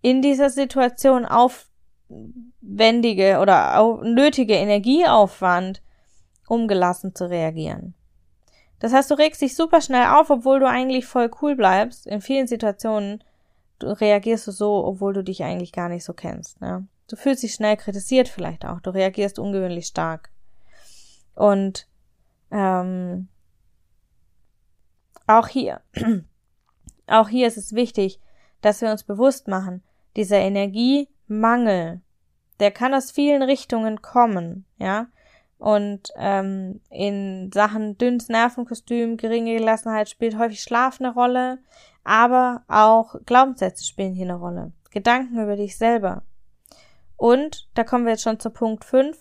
in 0.00 0.22
dieser 0.22 0.50
Situation 0.50 1.26
aufwendige 1.26 3.38
oder 3.38 4.00
nötige 4.02 4.54
Energieaufwand, 4.54 5.82
um 6.48 6.66
gelassen 6.66 7.14
zu 7.14 7.28
reagieren. 7.28 7.94
Das 8.80 8.92
heißt, 8.92 9.10
du 9.10 9.14
regst 9.14 9.42
dich 9.42 9.54
super 9.54 9.80
schnell 9.80 10.06
auf, 10.06 10.30
obwohl 10.30 10.58
du 10.58 10.66
eigentlich 10.66 11.06
voll 11.06 11.30
cool 11.40 11.54
bleibst. 11.54 12.06
In 12.06 12.20
vielen 12.20 12.48
Situationen 12.48 13.22
reagierst 13.80 14.46
du 14.46 14.52
so, 14.52 14.84
obwohl 14.84 15.12
du 15.12 15.22
dich 15.22 15.44
eigentlich 15.44 15.72
gar 15.72 15.88
nicht 15.88 16.04
so 16.04 16.14
kennst. 16.14 16.60
Ne? 16.60 16.86
Du 17.08 17.16
fühlst 17.16 17.42
dich 17.42 17.52
schnell 17.52 17.76
kritisiert 17.76 18.28
vielleicht 18.28 18.64
auch. 18.64 18.80
Du 18.80 18.90
reagierst 18.90 19.38
ungewöhnlich 19.38 19.86
stark. 19.86 20.31
Und 21.34 21.88
ähm, 22.50 23.28
auch 25.26 25.48
hier, 25.48 25.80
auch 27.06 27.28
hier 27.28 27.46
ist 27.46 27.56
es 27.56 27.74
wichtig, 27.74 28.20
dass 28.60 28.80
wir 28.80 28.90
uns 28.90 29.04
bewusst 29.04 29.48
machen, 29.48 29.82
dieser 30.16 30.38
Energiemangel, 30.38 32.00
der 32.60 32.70
kann 32.70 32.94
aus 32.94 33.10
vielen 33.10 33.42
Richtungen 33.42 34.02
kommen, 34.02 34.66
ja. 34.78 35.08
Und 35.58 36.10
ähm, 36.16 36.80
in 36.90 37.50
Sachen 37.52 37.96
dünnes 37.96 38.28
Nervenkostüm, 38.28 39.16
geringe 39.16 39.56
Gelassenheit 39.56 40.08
spielt 40.08 40.36
häufig 40.36 40.60
Schlaf 40.60 41.00
eine 41.00 41.14
Rolle, 41.14 41.58
aber 42.02 42.64
auch 42.66 43.14
Glaubenssätze 43.26 43.84
spielen 43.84 44.12
hier 44.12 44.26
eine 44.26 44.34
Rolle. 44.34 44.72
Gedanken 44.90 45.40
über 45.40 45.54
dich 45.54 45.78
selber. 45.78 46.24
Und, 47.16 47.68
da 47.74 47.84
kommen 47.84 48.04
wir 48.04 48.12
jetzt 48.12 48.24
schon 48.24 48.40
zu 48.40 48.50
Punkt 48.50 48.84
5, 48.84 49.16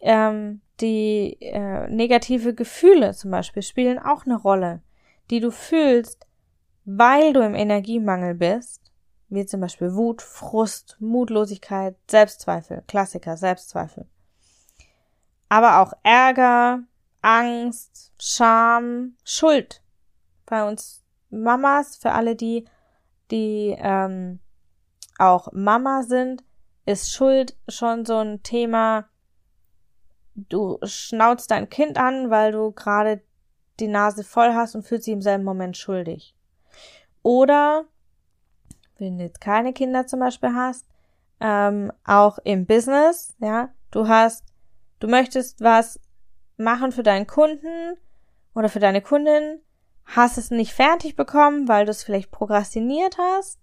ähm, 0.00 0.60
die 0.80 1.36
äh, 1.40 1.88
negative 1.88 2.54
Gefühle 2.54 3.14
zum 3.14 3.30
Beispiel 3.30 3.62
spielen 3.62 3.98
auch 3.98 4.26
eine 4.26 4.36
Rolle, 4.36 4.82
die 5.30 5.40
du 5.40 5.50
fühlst, 5.50 6.26
weil 6.84 7.32
du 7.32 7.40
im 7.40 7.54
Energiemangel 7.54 8.34
bist, 8.34 8.92
wie 9.28 9.46
zum 9.46 9.60
Beispiel 9.60 9.94
Wut, 9.94 10.22
Frust, 10.22 10.96
Mutlosigkeit, 11.00 11.96
Selbstzweifel, 12.08 12.82
Klassiker, 12.86 13.36
Selbstzweifel 13.36 14.06
aber 15.54 15.80
auch 15.80 15.92
Ärger, 16.02 16.80
Angst, 17.22 18.12
Scham, 18.18 19.16
Schuld. 19.22 19.82
Bei 20.46 20.66
uns 20.68 21.04
Mamas, 21.30 21.96
für 21.96 22.10
alle 22.10 22.34
die, 22.34 22.64
die 23.30 23.76
ähm, 23.78 24.40
auch 25.18 25.52
Mama 25.52 26.02
sind, 26.02 26.42
ist 26.86 27.12
Schuld 27.12 27.56
schon 27.68 28.04
so 28.04 28.16
ein 28.18 28.42
Thema. 28.42 29.08
Du 30.34 30.78
schnauzt 30.82 31.50
dein 31.50 31.68
Kind 31.68 31.98
an, 31.98 32.30
weil 32.30 32.52
du 32.52 32.72
gerade 32.72 33.22
die 33.80 33.88
Nase 33.88 34.24
voll 34.24 34.54
hast 34.54 34.74
und 34.74 34.82
fühlst 34.82 35.06
dich 35.06 35.14
im 35.14 35.22
selben 35.22 35.44
Moment 35.44 35.76
schuldig. 35.76 36.34
Oder, 37.22 37.84
wenn 38.98 39.18
du 39.18 39.24
jetzt 39.24 39.40
keine 39.40 39.72
Kinder 39.72 40.06
zum 40.06 40.20
Beispiel 40.20 40.54
hast, 40.54 40.86
ähm, 41.40 41.92
auch 42.04 42.38
im 42.44 42.66
Business, 42.66 43.34
ja, 43.40 43.70
du 43.90 44.08
hast 44.08 44.44
Du 45.04 45.10
möchtest 45.10 45.60
was 45.60 46.00
machen 46.56 46.90
für 46.90 47.02
deinen 47.02 47.26
Kunden 47.26 47.98
oder 48.54 48.70
für 48.70 48.80
deine 48.80 49.02
Kundin, 49.02 49.60
hast 50.06 50.38
es 50.38 50.50
nicht 50.50 50.72
fertig 50.72 51.14
bekommen, 51.14 51.68
weil 51.68 51.84
du 51.84 51.90
es 51.90 52.02
vielleicht 52.02 52.30
prokrastiniert 52.30 53.18
hast 53.18 53.60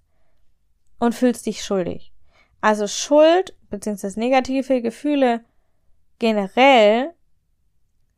und 0.99 1.15
fühlst 1.15 1.47
dich 1.47 1.63
schuldig. 1.63 2.13
Also 2.62 2.86
Schuld 2.86 3.57
bzw. 3.71 4.19
negative 4.19 4.84
Gefühle 4.84 5.43
generell 6.21 7.15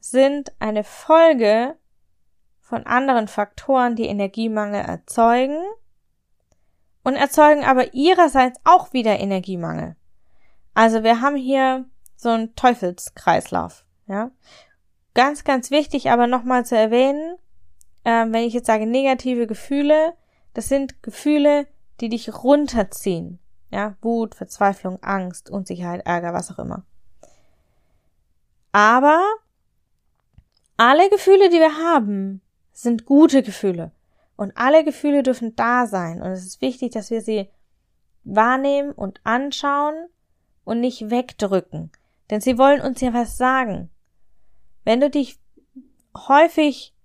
sind 0.02 0.52
eine 0.60 0.84
Folge 0.84 1.78
von 2.60 2.86
anderen 2.86 3.30
Faktoren, 3.30 3.96
die 3.96 4.08
Energiemangel 4.08 4.82
erzeugen 4.82 5.64
und 7.06 7.16
erzeugen 7.16 7.64
aber 7.64 7.94
ihrerseits 7.94 8.60
auch 8.66 8.92
wieder 8.92 9.22
Energiemangel. 9.22 9.96
Also 10.74 11.04
wir 11.04 11.22
haben 11.22 11.38
hier 11.38 11.86
so 12.18 12.28
ein 12.28 12.54
Teufelskreislauf, 12.56 13.86
ja. 14.08 14.32
Ganz, 15.14 15.46
ganz 15.46 15.72
wichtig 15.72 16.12
aber 16.12 16.28
nochmal 16.28 16.66
zu 16.66 16.76
erwähnen, 16.76 17.38
äh, 18.04 18.26
wenn 18.28 18.44
ich 18.44 18.54
jetzt 18.54 18.68
sage 18.68 18.86
negative 18.86 19.48
Gefühle, 19.48 20.14
das 20.54 20.68
sind 20.68 21.02
Gefühle, 21.04 21.68
die 22.02 22.10
dich 22.10 22.44
runterziehen, 22.44 23.40
Ja, 23.72 23.96
Wut, 24.02 24.36
Verzweiflung, 24.36 25.02
Angst, 25.02 25.50
Unsicherheit, 25.50 26.06
Ärger, 26.06 26.34
was 26.34 26.52
auch 26.52 26.60
immer. 26.60 26.84
Aber 28.74 29.24
alle 30.76 31.10
Gefühle, 31.10 31.50
die 31.50 31.60
wir 31.60 31.78
haben, 31.78 32.42
sind 32.74 33.06
gute 33.06 33.44
Gefühle. 33.44 33.92
Und 34.36 34.58
alle 34.58 34.84
Gefühle 34.84 35.24
dürfen 35.24 35.56
da 35.56 35.86
sein. 35.86 36.22
Und 36.22 36.32
es 36.32 36.44
ist 36.46 36.62
wichtig, 36.62 36.92
dass 36.92 37.12
wir 37.12 37.22
sie 37.22 37.50
wahrnehmen 38.24 38.92
und 38.92 39.22
anschauen 39.24 40.08
und 40.66 40.82
nicht 40.82 41.10
wegdrücken. 41.10 41.92
Denn 42.30 42.42
sie 42.42 42.58
wollen 42.58 42.82
uns 42.82 43.00
ja 43.00 43.14
was 43.14 43.38
sagen. 43.38 43.90
Wenn 44.84 45.00
du 45.00 45.10
dich 45.10 45.40
häufig 46.28 46.96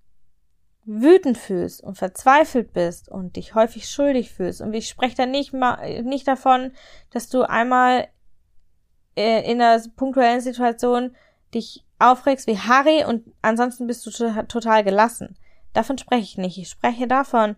wütend 0.84 1.36
fühlst 1.36 1.82
und 1.82 1.98
verzweifelt 1.98 2.72
bist 2.72 3.10
und 3.10 3.36
dich 3.36 3.54
häufig 3.54 3.88
schuldig 3.88 4.32
fühlst, 4.32 4.62
und 4.62 4.72
ich 4.72 4.88
spreche 4.88 5.16
da 5.16 5.26
nicht 5.26 5.52
mal, 5.52 6.02
nicht 6.02 6.26
davon, 6.26 6.72
dass 7.10 7.28
du 7.28 7.42
einmal 7.42 8.08
äh, 9.16 9.50
in 9.50 9.60
einer 9.60 9.82
punktuellen 9.96 10.40
Situation 10.40 11.14
dich 11.54 11.84
aufregst 11.98 12.46
wie 12.46 12.58
Harry 12.58 13.04
und 13.04 13.24
ansonsten 13.42 13.86
bist 13.86 14.06
du 14.06 14.10
total 14.44 14.84
gelassen. 14.84 15.36
Davon 15.72 15.98
spreche 15.98 16.22
ich 16.22 16.38
nicht. 16.38 16.58
Ich 16.58 16.68
spreche 16.68 17.06
davon, 17.06 17.56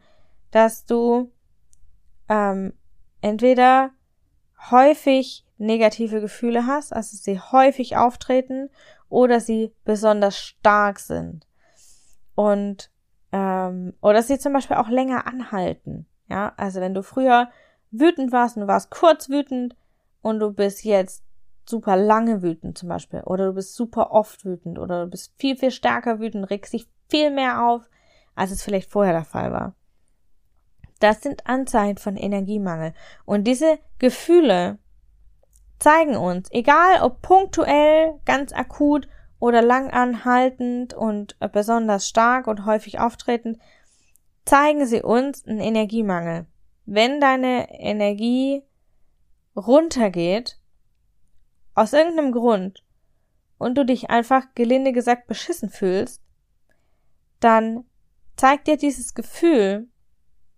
dass 0.51 0.85
du 0.85 1.31
ähm, 2.29 2.73
entweder 3.21 3.91
häufig 4.71 5.45
negative 5.59 6.21
Gefühle 6.21 6.67
hast, 6.67 6.93
also 6.93 7.17
sie 7.17 7.39
häufig 7.39 7.97
auftreten 7.97 8.71
oder 9.09 9.41
sie 9.41 9.75
besonders 9.85 10.39
stark 10.39 10.99
sind. 10.99 11.47
Und 12.35 12.91
ähm, 13.33 13.95
oder 14.01 14.23
sie 14.23 14.39
zum 14.39 14.53
Beispiel 14.53 14.77
auch 14.77 14.89
länger 14.89 15.27
anhalten. 15.27 16.07
Ja, 16.29 16.53
also 16.57 16.81
wenn 16.81 16.95
du 16.95 17.03
früher 17.03 17.51
wütend 17.91 18.33
warst 18.33 18.57
und 18.57 18.67
warst 18.67 18.91
kurz 18.91 19.29
wütend 19.29 19.77
und 20.23 20.39
du 20.39 20.53
bist 20.53 20.85
jetzt 20.85 21.25
super 21.71 21.97
lange 21.97 22.43
wütend 22.43 22.77
zum 22.77 22.89
Beispiel 22.89 23.23
oder 23.23 23.47
du 23.47 23.55
bist 23.55 23.75
super 23.75 24.11
oft 24.11 24.45
wütend 24.45 24.79
oder 24.79 25.05
du 25.05 25.11
bist 25.11 25.33
viel, 25.39 25.57
viel 25.57 25.71
stärker 25.71 26.21
wütend, 26.21 26.51
regst 26.51 26.73
dich 26.73 26.89
viel 27.09 27.31
mehr 27.31 27.67
auf, 27.67 27.89
als 28.35 28.51
es 28.51 28.63
vielleicht 28.63 28.91
vorher 28.91 29.13
der 29.13 29.25
Fall 29.25 29.53
war. 29.53 29.75
Das 31.01 31.23
sind 31.23 31.47
Anzeichen 31.47 31.97
von 31.97 32.17
Energiemangel. 32.17 32.93
Und 33.25 33.45
diese 33.45 33.79
Gefühle 33.99 34.79
zeigen 35.79 36.17
uns, 36.17 36.49
egal 36.53 37.03
ob 37.03 37.23
punktuell, 37.23 38.21
ganz 38.27 38.53
akut 38.53 39.09
oder 39.39 39.63
lang 39.63 39.91
anhaltend 39.91 40.93
und 40.93 41.37
besonders 41.53 42.07
stark 42.07 42.47
und 42.47 42.67
häufig 42.67 43.01
auftretend, 43.01 43.59
zeigen 44.45 44.87
sie 44.87 45.03
uns 45.03 45.47
einen 45.47 45.61
Energiemangel. 45.61 46.47
Wenn 46.85 47.21
deine 47.21 47.81
Energie 47.81 48.63
runtergeht, 49.57 50.60
aus 51.81 51.93
irgendeinem 51.93 52.33
Grund, 52.33 52.85
und 53.61 53.77
du 53.77 53.85
dich 53.85 54.09
einfach 54.09 54.47
gelinde 54.55 54.93
gesagt 54.93 55.27
beschissen 55.27 55.69
fühlst, 55.69 56.23
dann 57.41 57.85
zeigt 58.35 58.67
dir 58.67 58.79
dieses 58.79 59.15
Gefühl, 59.15 59.87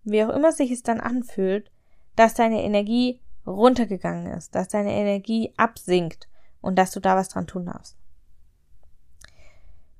wie 0.04 0.22
auch 0.24 0.28
immer 0.28 0.52
sich 0.52 0.70
es 0.70 0.84
dann 0.84 1.00
anfühlt, 1.00 1.70
dass 2.14 2.34
deine 2.34 2.62
Energie 2.62 3.20
runtergegangen 3.44 4.32
ist, 4.32 4.54
dass 4.54 4.68
deine 4.68 4.92
Energie 4.92 5.52
absinkt 5.56 6.28
und 6.60 6.76
dass 6.76 6.92
du 6.92 7.00
da 7.00 7.16
was 7.16 7.28
dran 7.28 7.48
tun 7.48 7.66
darfst. 7.66 7.96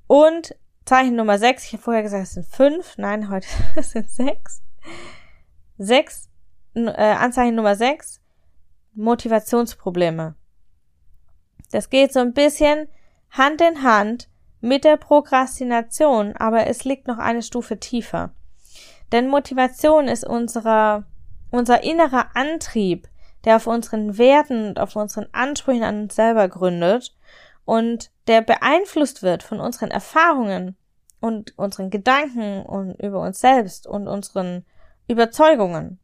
Und 0.07 0.55
Zeichen 0.85 1.17
Nummer 1.17 1.41
6, 1.41 1.65
ich 1.67 1.73
habe 1.73 1.83
vorher 1.83 2.05
gesagt, 2.05 2.23
es 2.23 2.35
sind 2.35 2.47
fünf, 2.47 2.99
nein, 2.99 3.31
heute 3.31 3.49
sind 3.83 4.09
sechs. 4.09 4.63
Sechs, 5.77 6.29
äh, 6.75 6.93
Anzeichen 6.93 7.57
Nummer 7.57 7.75
6, 7.75 8.21
Motivationsprobleme. 8.95 10.37
Das 11.73 11.91
geht 11.91 12.13
so 12.13 12.21
ein 12.21 12.35
bisschen 12.35 12.87
Hand 13.31 13.61
in 13.61 13.83
Hand 13.83 14.29
mit 14.61 14.85
der 14.85 14.97
Prokrastination, 14.97 16.37
aber 16.37 16.69
es 16.69 16.85
liegt 16.85 17.09
noch 17.09 17.19
eine 17.19 17.43
Stufe 17.43 17.81
tiefer. 17.81 18.33
Denn 19.11 19.29
Motivation 19.29 20.07
ist 20.07 20.25
unserer, 20.25 21.05
unser 21.51 21.83
innerer 21.83 22.29
Antrieb, 22.35 23.09
der 23.45 23.57
auf 23.57 23.67
unseren 23.67 24.19
Werten 24.19 24.69
und 24.69 24.79
auf 24.79 24.95
unseren 24.95 25.27
Ansprüchen 25.33 25.83
an 25.83 26.03
uns 26.03 26.15
selber 26.15 26.49
gründet 26.49 27.17
und 27.65 28.13
der 28.29 28.43
beeinflusst 28.43 29.23
wird 29.23 29.43
von 29.43 29.59
unseren 29.59 29.91
Erfahrungen 29.91 30.77
und 31.21 31.57
unseren 31.59 31.91
Gedanken 31.91 32.63
und 32.63 32.95
über 33.01 33.21
uns 33.21 33.41
selbst 33.41 33.87
und 33.87 34.09
unseren 34.09 34.65
Überzeugungen. 35.09 35.99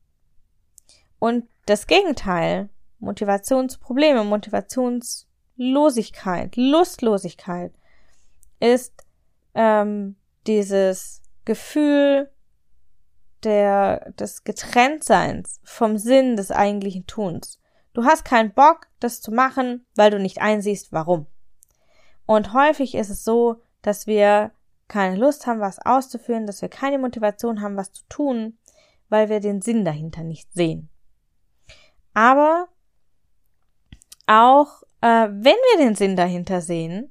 Und 1.18 1.48
das 1.66 1.86
Gegenteil, 1.86 2.68
Motivationsprobleme, 2.98 4.24
Motivationslosigkeit, 4.24 5.27
Lustlosigkeit, 5.58 7.72
ist 8.60 9.04
ähm, 9.54 10.16
dieses 10.46 11.22
Gefühl 11.44 12.30
der, 13.42 14.12
des 14.12 14.44
Getrenntseins 14.44 15.60
vom 15.64 15.98
Sinn 15.98 16.36
des 16.36 16.50
eigentlichen 16.50 17.06
Tuns. 17.06 17.60
Du 17.92 18.04
hast 18.04 18.24
keinen 18.24 18.52
Bock, 18.52 18.86
das 19.00 19.20
zu 19.20 19.32
machen, 19.32 19.86
weil 19.94 20.10
du 20.10 20.18
nicht 20.18 20.40
einsiehst, 20.40 20.92
warum. 20.92 21.26
Und 22.26 22.52
häufig 22.52 22.94
ist 22.94 23.10
es 23.10 23.24
so, 23.24 23.62
dass 23.82 24.06
wir 24.06 24.52
keine 24.86 25.16
Lust 25.16 25.46
haben, 25.46 25.60
was 25.60 25.78
auszuführen, 25.78 26.46
dass 26.46 26.62
wir 26.62 26.68
keine 26.68 26.98
Motivation 26.98 27.60
haben, 27.60 27.76
was 27.76 27.92
zu 27.92 28.04
tun, 28.08 28.58
weil 29.08 29.28
wir 29.28 29.40
den 29.40 29.62
Sinn 29.62 29.84
dahinter 29.84 30.22
nicht 30.22 30.52
sehen. 30.52 30.90
Aber 32.14 32.68
auch 34.26 34.82
äh, 35.00 35.28
wenn 35.28 35.56
wir 35.56 35.78
den 35.78 35.94
Sinn 35.94 36.16
dahinter 36.16 36.60
sehen, 36.60 37.10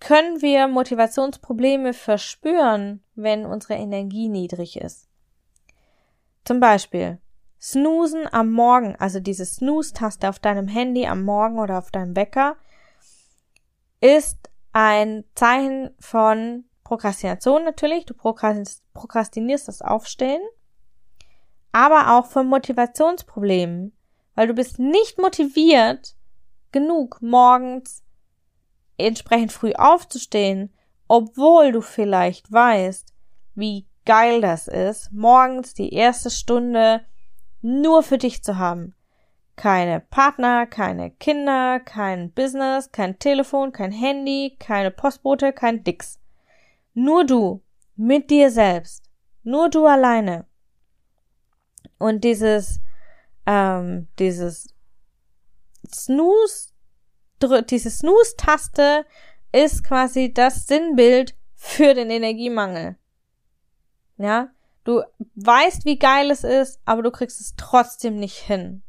können 0.00 0.40
wir 0.40 0.66
Motivationsprobleme 0.66 1.92
verspüren, 1.92 3.02
wenn 3.14 3.44
unsere 3.44 3.74
Energie 3.74 4.28
niedrig 4.28 4.80
ist. 4.80 5.08
Zum 6.44 6.58
Beispiel 6.58 7.18
Snoosen 7.60 8.26
am 8.32 8.50
Morgen, 8.50 8.96
also 8.96 9.20
diese 9.20 9.44
Snooze-Taste 9.44 10.28
auf 10.28 10.38
deinem 10.38 10.66
Handy 10.66 11.06
am 11.06 11.22
Morgen 11.22 11.58
oder 11.58 11.76
auf 11.76 11.90
deinem 11.90 12.16
Wecker, 12.16 12.56
ist 14.00 14.38
ein 14.72 15.24
Zeichen 15.34 15.90
von 15.98 16.64
Prokrastination 16.84 17.64
natürlich. 17.64 18.06
Du 18.06 18.14
prokrastinierst 18.14 19.68
das 19.68 19.82
Aufstehen, 19.82 20.40
aber 21.72 22.18
auch 22.18 22.26
von 22.26 22.46
Motivationsproblemen, 22.46 23.92
weil 24.34 24.46
du 24.46 24.54
bist 24.54 24.78
nicht 24.78 25.18
motiviert 25.18 26.14
genug 26.72 27.20
morgens 27.20 28.02
entsprechend 28.96 29.52
früh 29.52 29.72
aufzustehen, 29.72 30.72
obwohl 31.08 31.72
du 31.72 31.80
vielleicht 31.80 32.52
weißt, 32.52 33.12
wie 33.54 33.86
geil 34.04 34.40
das 34.40 34.68
ist, 34.68 35.12
morgens 35.12 35.74
die 35.74 35.92
erste 35.92 36.30
Stunde 36.30 37.04
nur 37.62 38.02
für 38.02 38.18
dich 38.18 38.42
zu 38.42 38.58
haben. 38.58 38.94
Keine 39.56 40.00
Partner, 40.00 40.66
keine 40.66 41.10
Kinder, 41.10 41.80
kein 41.80 42.32
Business, 42.32 42.92
kein 42.92 43.18
Telefon, 43.18 43.72
kein 43.72 43.92
Handy, 43.92 44.56
keine 44.58 44.90
Postbote, 44.90 45.52
kein 45.52 45.84
Dix. 45.84 46.18
Nur 46.94 47.24
du, 47.24 47.62
mit 47.96 48.30
dir 48.30 48.50
selbst. 48.50 49.04
Nur 49.42 49.68
du 49.68 49.86
alleine. 49.86 50.46
Und 51.98 52.24
dieses, 52.24 52.80
ähm, 53.46 54.08
dieses 54.18 54.74
Snooze 55.92 56.70
diese 57.70 57.90
Snooze-Taste 57.90 59.06
ist 59.52 59.84
quasi 59.84 60.32
das 60.32 60.66
Sinnbild 60.66 61.34
für 61.54 61.94
den 61.94 62.10
Energiemangel. 62.10 62.96
Ja, 64.16 64.50
du 64.84 65.02
weißt, 65.36 65.84
wie 65.84 65.98
geil 65.98 66.30
es 66.30 66.44
ist, 66.44 66.80
aber 66.84 67.02
du 67.02 67.10
kriegst 67.10 67.40
es 67.40 67.54
trotzdem 67.56 68.16
nicht 68.16 68.36
hin. 68.36 68.82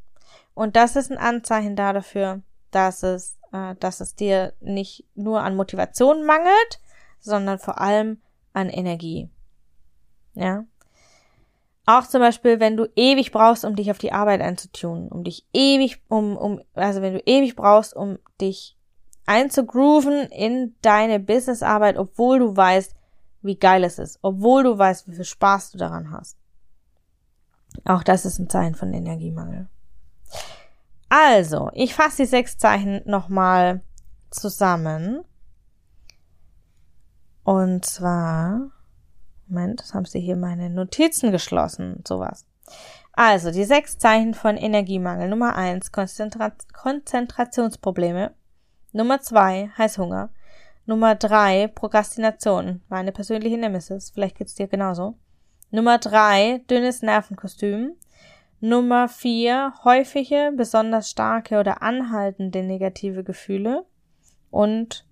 Und 0.54 0.76
das 0.76 0.96
ist 0.96 1.12
ein 1.12 1.18
Anzeichen 1.18 1.76
dafür, 1.76 2.42
dass 2.72 3.04
es, 3.04 3.38
äh, 3.54 3.76
dass 3.76 4.02
es 4.02 4.16
dir 4.16 4.54
nicht 4.60 5.08
nur 5.16 5.42
an 5.42 5.56
Motivation 5.56 6.26
mangelt, 6.26 6.82
sondern 7.20 7.60
vor 7.60 7.80
allem 7.80 8.22
an 8.54 8.70
Energie. 8.70 9.30
Ja. 10.34 10.66
Auch 11.86 12.06
zum 12.06 12.22
Beispiel, 12.22 12.60
wenn 12.60 12.78
du 12.78 12.88
ewig 12.96 13.32
brauchst, 13.32 13.66
um 13.66 13.76
dich 13.76 13.90
auf 13.90 13.98
die 13.98 14.12
Arbeit 14.12 14.42
einzutun, 14.42 15.08
um 15.08 15.24
dich 15.24 15.48
ewig, 15.52 16.02
um, 16.08 16.38
um, 16.38 16.62
also 16.74 17.02
wenn 17.02 17.14
du 17.14 17.24
ewig 17.26 17.56
brauchst, 17.56 17.96
um 17.96 18.20
dich 18.40 18.78
einzugrooven 19.26 20.28
in 20.30 20.76
deine 20.82 21.20
Businessarbeit, 21.20 21.98
obwohl 21.98 22.40
du 22.40 22.56
weißt, 22.56 22.96
wie 23.42 23.58
geil 23.58 23.84
es 23.84 23.98
ist, 23.98 24.20
obwohl 24.22 24.64
du 24.64 24.78
weißt, 24.78 25.08
wie 25.08 25.16
viel 25.16 25.26
Spaß 25.26 25.72
du 25.72 25.78
daran 25.78 26.12
hast. 26.12 26.38
Auch 27.86 28.04
das 28.04 28.26
ist 28.26 28.38
ein 28.40 28.50
Zeichen 28.50 28.76
von 28.76 28.94
Energiemangel. 28.94 29.68
Also, 31.10 31.70
ich 31.74 31.94
fasse 31.94 32.24
die 32.24 32.28
sechs 32.28 32.58
Zeichen 32.58 33.02
nochmal 33.06 33.82
zusammen. 34.30 35.24
Und 37.44 37.86
zwar 37.86 38.72
Moment, 39.52 39.82
das 39.82 39.94
haben 39.94 40.06
sie 40.06 40.20
hier 40.20 40.36
meine 40.36 40.70
Notizen 40.70 41.32
geschlossen, 41.32 42.04
sowas. 42.08 42.46
Also, 43.14 43.52
die 43.52 43.66
sechs 43.66 43.98
Zeichen 43.98 44.34
von 44.34 44.58
Energiemangel. 44.58 45.30
Nummer 45.30 45.56
eins, 45.56 45.92
Konzentra 45.92 46.54
Konzentrationsprobleme. 46.74 48.34
Nummer 48.94 49.20
zwei, 49.22 49.70
Heißhunger. 49.78 50.30
Nummer 50.86 51.16
drei, 51.16 51.68
Prokrastination. 51.68 52.82
Meine 52.90 53.12
persönliche 53.12 53.58
Nemesis. 53.58 54.12
Vielleicht 54.12 54.38
geht's 54.38 54.56
dir 54.56 54.68
genauso. 54.68 55.16
Nummer 55.70 55.98
drei, 55.98 56.64
dünnes 56.70 57.02
Nervenkostüm. 57.02 57.94
Nummer 58.60 59.08
vier, 59.08 59.74
häufige, 59.84 60.52
besonders 60.56 61.10
starke 61.10 61.60
oder 61.60 61.82
anhaltende 61.82 62.64
negative 62.64 63.24
Gefühle. 63.24 63.86
Und 64.50 65.06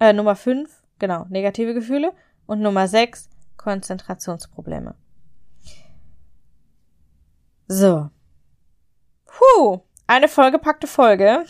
äh, 0.00 0.12
Nummer 0.12 0.36
fünf, 0.36 0.82
genau, 0.98 1.26
negative 1.28 1.74
Gefühle. 1.74 2.12
Und 2.46 2.60
Nummer 2.60 2.88
sechs, 2.88 3.30
Konzentrationsprobleme. 3.64 4.94
So. 7.66 8.10
Puh, 9.24 9.80
eine 10.06 10.28
vollgepackte 10.28 10.86
Folge. 10.86 11.46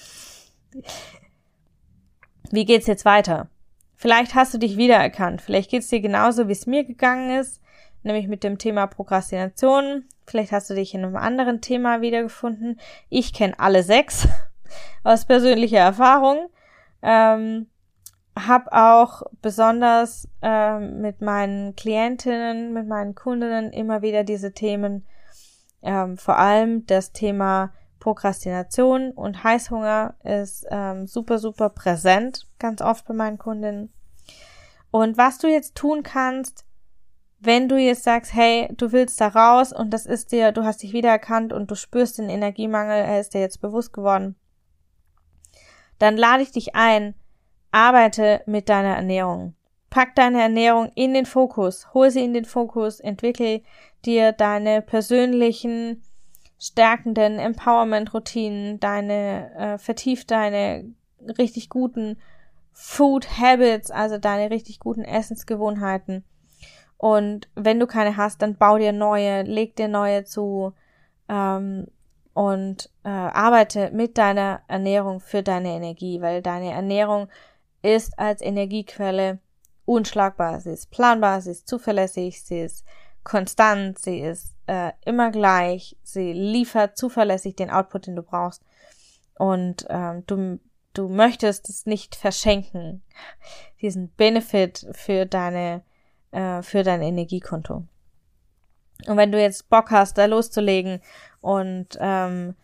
Wie 2.53 2.65
geht's 2.65 2.87
jetzt 2.87 3.05
weiter? 3.05 3.49
Vielleicht 3.97 4.37
hast 4.37 4.55
du 4.55 4.59
dich 4.59 4.77
wiedererkannt. 4.77 5.43
Vielleicht 5.43 5.71
geht's 5.71 5.89
dir 5.89 6.01
genauso, 6.01 6.47
wie 6.47 6.53
es 6.53 6.67
mir 6.67 6.85
gegangen 6.85 7.37
ist, 7.37 7.61
nämlich 8.05 8.29
mit 8.29 8.45
dem 8.45 8.59
Thema 8.59 8.87
Prokrastination. 8.87 10.05
Vielleicht 10.25 10.53
hast 10.53 10.71
du 10.71 10.75
dich 10.75 10.95
in 10.95 11.05
einem 11.05 11.17
anderen 11.17 11.61
Thema 11.61 12.01
wiedergefunden. 12.01 12.79
Ich 13.11 13.33
kenne 13.33 13.59
alle 13.59 13.83
sechs 13.83 14.29
aus 15.03 15.25
persönlicher 15.25 15.79
Erfahrung. 15.79 16.49
Ähm, 17.03 17.67
hab 18.37 18.73
auch 18.73 19.23
besonders 19.43 20.29
äh, 20.43 20.79
mit 20.79 21.21
meinen 21.21 21.77
Klientinnen, 21.77 22.73
mit 22.73 22.89
meinen 22.89 23.15
Kundinnen 23.15 23.73
immer 23.73 24.03
wieder 24.03 24.25
diese 24.25 24.53
Themen, 24.53 25.07
ähm, 25.83 26.17
vor 26.17 26.39
allem 26.39 26.87
das 26.87 27.13
Thema 27.13 27.73
Prokrastination 28.01 29.13
und 29.13 29.45
Heißhunger 29.45 30.15
ist 30.25 30.67
ähm, 30.71 31.07
super, 31.07 31.39
super 31.39 31.71
präsent, 31.71 32.47
ganz 32.59 32.83
oft 32.83 33.07
bei 33.07 33.15
meinen 33.15 33.39
Kundinnen. 33.39 33.93
Und 34.91 35.17
was 35.17 35.39
du 35.39 35.49
jetzt 35.49 35.75
tun 35.75 36.03
kannst, 36.03 36.67
wenn 37.41 37.69
du 37.69 37.77
jetzt 37.77 38.05
sagst, 38.05 38.35
hey, 38.35 38.69
du 38.77 38.93
willst 38.93 39.21
da 39.21 39.29
raus 39.29 39.73
und 39.73 39.91
das 39.91 40.07
ist 40.07 40.33
dir, 40.33 40.53
du 40.53 40.65
hast 40.65 40.83
dich 40.83 40.93
wiedererkannt 40.93 41.53
und 41.53 41.71
du 41.71 41.75
spürst 41.77 42.19
den 42.19 42.31
Energiemangel, 42.31 42.97
er 43.05 43.21
ist 43.21 43.35
dir 43.35 43.41
jetzt 43.41 43.61
bewusst 43.61 43.93
geworden, 43.93 44.37
dann 45.99 46.17
lade 46.17 46.43
ich 46.43 46.53
dich 46.53 46.75
ein, 46.75 47.15
Arbeite 47.75 48.41
mit 48.47 48.69
deiner 48.69 48.95
Ernährung. 48.95 49.55
Pack 49.91 50.15
deine 50.15 50.43
Ernährung 50.43 50.93
in 50.95 51.13
den 51.13 51.27
Fokus, 51.27 51.93
hol 51.93 52.09
sie 52.09 52.25
in 52.25 52.33
den 52.33 52.45
Fokus, 52.45 53.01
entwickel 53.01 53.63
dir 54.05 54.31
deine 54.31 54.81
persönlichen 54.81 56.01
stärkenden 56.57 57.41
Empowerment-Routinen, 57.41 58.79
deine, 58.79 59.51
äh, 59.57 59.79
vertief 59.79 60.25
deine 60.25 60.85
richtig 61.37 61.69
guten 61.69 62.17
Food 62.73 63.41
Habits, 63.41 63.91
also 63.91 64.19
deine 64.19 64.51
richtig 64.51 64.79
guten 64.79 65.03
Essensgewohnheiten. 65.03 66.25
Und 66.97 67.49
wenn 67.57 67.81
du 67.81 67.89
keine 67.89 68.17
hast, 68.17 68.41
dann 68.41 68.57
bau 68.57 68.79
dir 68.79 68.93
neue, 68.93 69.43
leg 69.43 69.75
dir 69.75 69.89
neue 69.89 70.23
zu 70.23 70.75
ähm, 71.29 71.89
und 72.35 72.89
äh, 73.03 73.09
arbeite 73.09 73.91
mit 73.91 74.17
deiner 74.17 74.61
Ernährung 74.69 75.19
für 75.19 75.43
deine 75.43 75.71
Energie, 75.71 76.21
weil 76.21 76.41
deine 76.41 76.71
Ernährung 76.71 77.29
ist 77.85 78.19
als 78.19 78.41
Energiequelle 78.41 79.39
unschlagbar. 79.85 80.61
Sie 80.61 80.71
ist 80.71 80.91
planbar, 80.91 81.43
sie 81.43 81.51
ist 81.51 81.69
zuverlässig, 81.69 82.43
sie 82.43 82.61
ist 82.61 82.85
konstant, 83.23 83.99
sie 83.99 84.21
ist 84.21 84.55
äh, 84.67 84.93
immer 85.05 85.31
gleich, 85.31 85.97
sie 86.03 86.33
liefert 86.33 86.97
zuverlässig 86.97 87.57
den 87.57 87.71
Output, 87.71 88.07
den 88.07 88.17
du 88.17 88.23
brauchst. 88.23 88.63
Und 89.39 89.87
ähm, 89.91 90.25
du, 90.27 90.59
du 90.95 91.09
möchtest 91.09 91.69
es 91.69 91.85
nicht 91.85 92.17
verschenken, 92.17 93.03
diesen 93.83 94.11
Benefit 94.13 94.87
für 94.93 95.27
deine, 95.27 95.83
äh, 96.31 96.63
für 96.63 96.85
dein 96.85 97.03
Energiekonto. 97.03 97.85
Und 99.07 99.17
wenn 99.19 99.33
du 99.33 99.41
jetzt 99.41 99.69
Bock 99.69 99.91
hast, 99.91 100.17
da 100.17 100.25
loszulegen 100.25 101.03
und 101.41 101.99
ähm, 102.01 102.55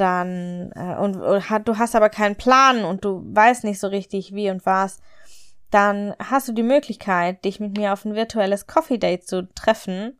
dann 0.00 0.72
äh, 0.74 0.96
und, 0.96 1.16
und 1.16 1.50
hat, 1.50 1.68
du 1.68 1.78
hast 1.78 1.94
aber 1.94 2.08
keinen 2.08 2.36
Plan 2.36 2.84
und 2.84 3.04
du 3.04 3.22
weißt 3.24 3.64
nicht 3.64 3.80
so 3.80 3.88
richtig 3.88 4.34
wie 4.34 4.50
und 4.50 4.64
was, 4.66 5.00
dann 5.70 6.14
hast 6.18 6.48
du 6.48 6.52
die 6.52 6.62
Möglichkeit, 6.62 7.44
dich 7.44 7.60
mit 7.60 7.76
mir 7.76 7.92
auf 7.92 8.04
ein 8.04 8.14
virtuelles 8.14 8.66
Coffee 8.66 8.98
Date 8.98 9.26
zu 9.26 9.48
treffen. 9.54 10.18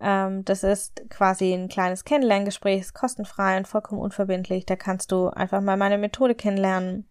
Ähm, 0.00 0.44
das 0.44 0.62
ist 0.62 1.02
quasi 1.10 1.52
ein 1.52 1.68
kleines 1.68 2.04
Kennenlerngespräch, 2.04 2.80
ist 2.80 2.94
kostenfrei 2.94 3.56
und 3.56 3.68
vollkommen 3.68 4.00
unverbindlich. 4.00 4.66
Da 4.66 4.76
kannst 4.76 5.10
du 5.12 5.28
einfach 5.28 5.60
mal 5.60 5.76
meine 5.76 5.98
Methode 5.98 6.34
kennenlernen, 6.34 7.08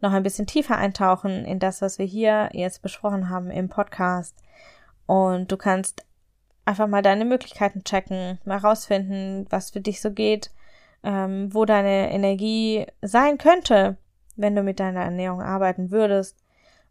noch 0.00 0.12
ein 0.12 0.22
bisschen 0.22 0.46
tiefer 0.46 0.76
eintauchen 0.76 1.44
in 1.44 1.58
das, 1.58 1.82
was 1.82 1.98
wir 1.98 2.06
hier 2.06 2.48
jetzt 2.52 2.82
besprochen 2.82 3.28
haben 3.28 3.50
im 3.50 3.68
Podcast. 3.68 4.36
Und 5.06 5.50
du 5.50 5.56
kannst 5.56 6.04
einfach 6.64 6.86
mal 6.86 7.02
deine 7.02 7.24
Möglichkeiten 7.24 7.82
checken, 7.84 8.38
mal 8.44 8.58
rausfinden, 8.58 9.46
was 9.50 9.70
für 9.70 9.80
dich 9.80 10.00
so 10.00 10.12
geht, 10.12 10.50
ähm, 11.02 11.52
wo 11.54 11.64
deine 11.64 12.12
Energie 12.12 12.86
sein 13.02 13.38
könnte, 13.38 13.96
wenn 14.36 14.54
du 14.54 14.62
mit 14.62 14.80
deiner 14.80 15.02
Ernährung 15.02 15.42
arbeiten 15.42 15.90
würdest. 15.90 16.36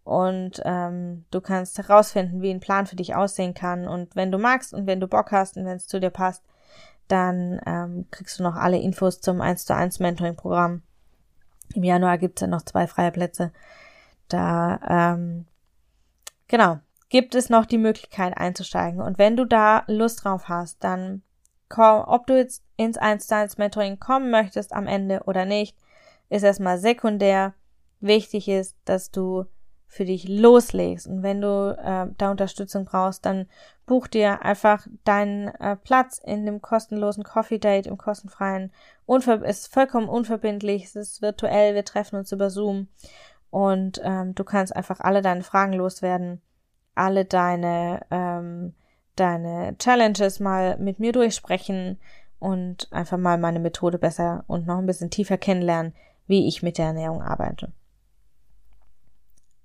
Und 0.03 0.61
ähm, 0.65 1.25
du 1.29 1.41
kannst 1.41 1.77
herausfinden, 1.77 2.41
wie 2.41 2.49
ein 2.49 2.59
Plan 2.59 2.87
für 2.87 2.95
dich 2.95 3.15
aussehen 3.15 3.53
kann. 3.53 3.87
Und 3.87 4.15
wenn 4.15 4.31
du 4.31 4.37
magst 4.37 4.73
und 4.73 4.87
wenn 4.87 4.99
du 4.99 5.07
Bock 5.07 5.31
hast 5.31 5.57
und 5.57 5.65
wenn 5.65 5.77
es 5.77 5.87
zu 5.87 5.99
dir 5.99 6.09
passt, 6.09 6.43
dann 7.07 7.59
ähm, 7.65 8.05
kriegst 8.11 8.39
du 8.39 8.43
noch 8.43 8.55
alle 8.55 8.79
Infos 8.79 9.21
zum 9.21 9.41
1 9.41 9.65
zu 9.65 9.75
1 9.75 9.99
Mentoring-Programm. 9.99 10.81
Im 11.73 11.83
Januar 11.83 12.17
gibt's 12.17 12.41
ja 12.41 12.47
noch 12.47 12.61
zwei 12.63 12.87
freie 12.87 13.11
Plätze. 13.11 13.51
Da, 14.27 14.79
ähm, 14.87 15.45
genau, 16.47 16.79
gibt 17.09 17.35
es 17.35 17.49
noch 17.49 17.65
die 17.65 17.77
Möglichkeit 17.77 18.37
einzusteigen. 18.37 19.01
Und 19.01 19.17
wenn 19.17 19.35
du 19.35 19.45
da 19.45 19.83
Lust 19.87 20.23
drauf 20.23 20.47
hast, 20.47 20.83
dann 20.83 21.23
komm, 21.69 22.03
ob 22.05 22.27
du 22.27 22.37
jetzt 22.37 22.63
ins 22.77 22.97
1 22.97 23.27
zu 23.27 23.35
1 23.35 23.57
Mentoring 23.57 23.99
kommen 23.99 24.31
möchtest 24.31 24.73
am 24.73 24.87
Ende 24.87 25.21
oder 25.25 25.45
nicht, 25.45 25.77
ist 26.29 26.43
erstmal 26.43 26.79
sekundär. 26.79 27.53
Wichtig 28.01 28.47
ist, 28.47 28.77
dass 28.85 29.11
du 29.11 29.45
für 29.89 30.05
dich 30.05 30.27
loslegst. 30.27 31.07
Und 31.07 31.23
wenn 31.23 31.41
du 31.41 31.75
äh, 31.77 32.13
da 32.17 32.31
Unterstützung 32.31 32.85
brauchst, 32.85 33.25
dann 33.25 33.47
buch 33.87 34.07
dir 34.07 34.43
einfach 34.43 34.87
deinen 35.03 35.47
äh, 35.47 35.75
Platz 35.75 36.19
in 36.23 36.45
dem 36.45 36.61
kostenlosen 36.61 37.23
Coffee 37.23 37.57
Date, 37.57 37.87
im 37.87 37.97
kostenfreien. 37.97 38.71
Unver 39.07 39.43
ist 39.43 39.73
vollkommen 39.73 40.07
unverbindlich, 40.07 40.85
es 40.85 40.95
ist 40.95 41.21
virtuell, 41.23 41.73
wir 41.73 41.83
treffen 41.83 42.17
uns 42.17 42.31
über 42.31 42.51
Zoom 42.51 42.87
und 43.49 43.99
ähm, 44.03 44.35
du 44.35 44.43
kannst 44.43 44.75
einfach 44.75 44.99
alle 44.99 45.23
deine 45.23 45.41
Fragen 45.41 45.73
loswerden, 45.73 46.39
alle 46.93 47.25
deine 47.25 48.01
ähm, 48.11 48.75
deine 49.19 49.75
Challenges 49.77 50.39
mal 50.39 50.77
mit 50.77 50.99
mir 50.99 51.11
durchsprechen 51.11 51.99
und 52.39 52.87
einfach 52.91 53.17
mal 53.17 53.37
meine 53.37 53.59
Methode 53.59 53.97
besser 53.97 54.43
und 54.47 54.65
noch 54.65 54.77
ein 54.77 54.85
bisschen 54.85 55.09
tiefer 55.09 55.37
kennenlernen, 55.37 55.93
wie 56.27 56.47
ich 56.47 56.63
mit 56.63 56.77
der 56.77 56.87
Ernährung 56.87 57.21
arbeite. 57.21 57.71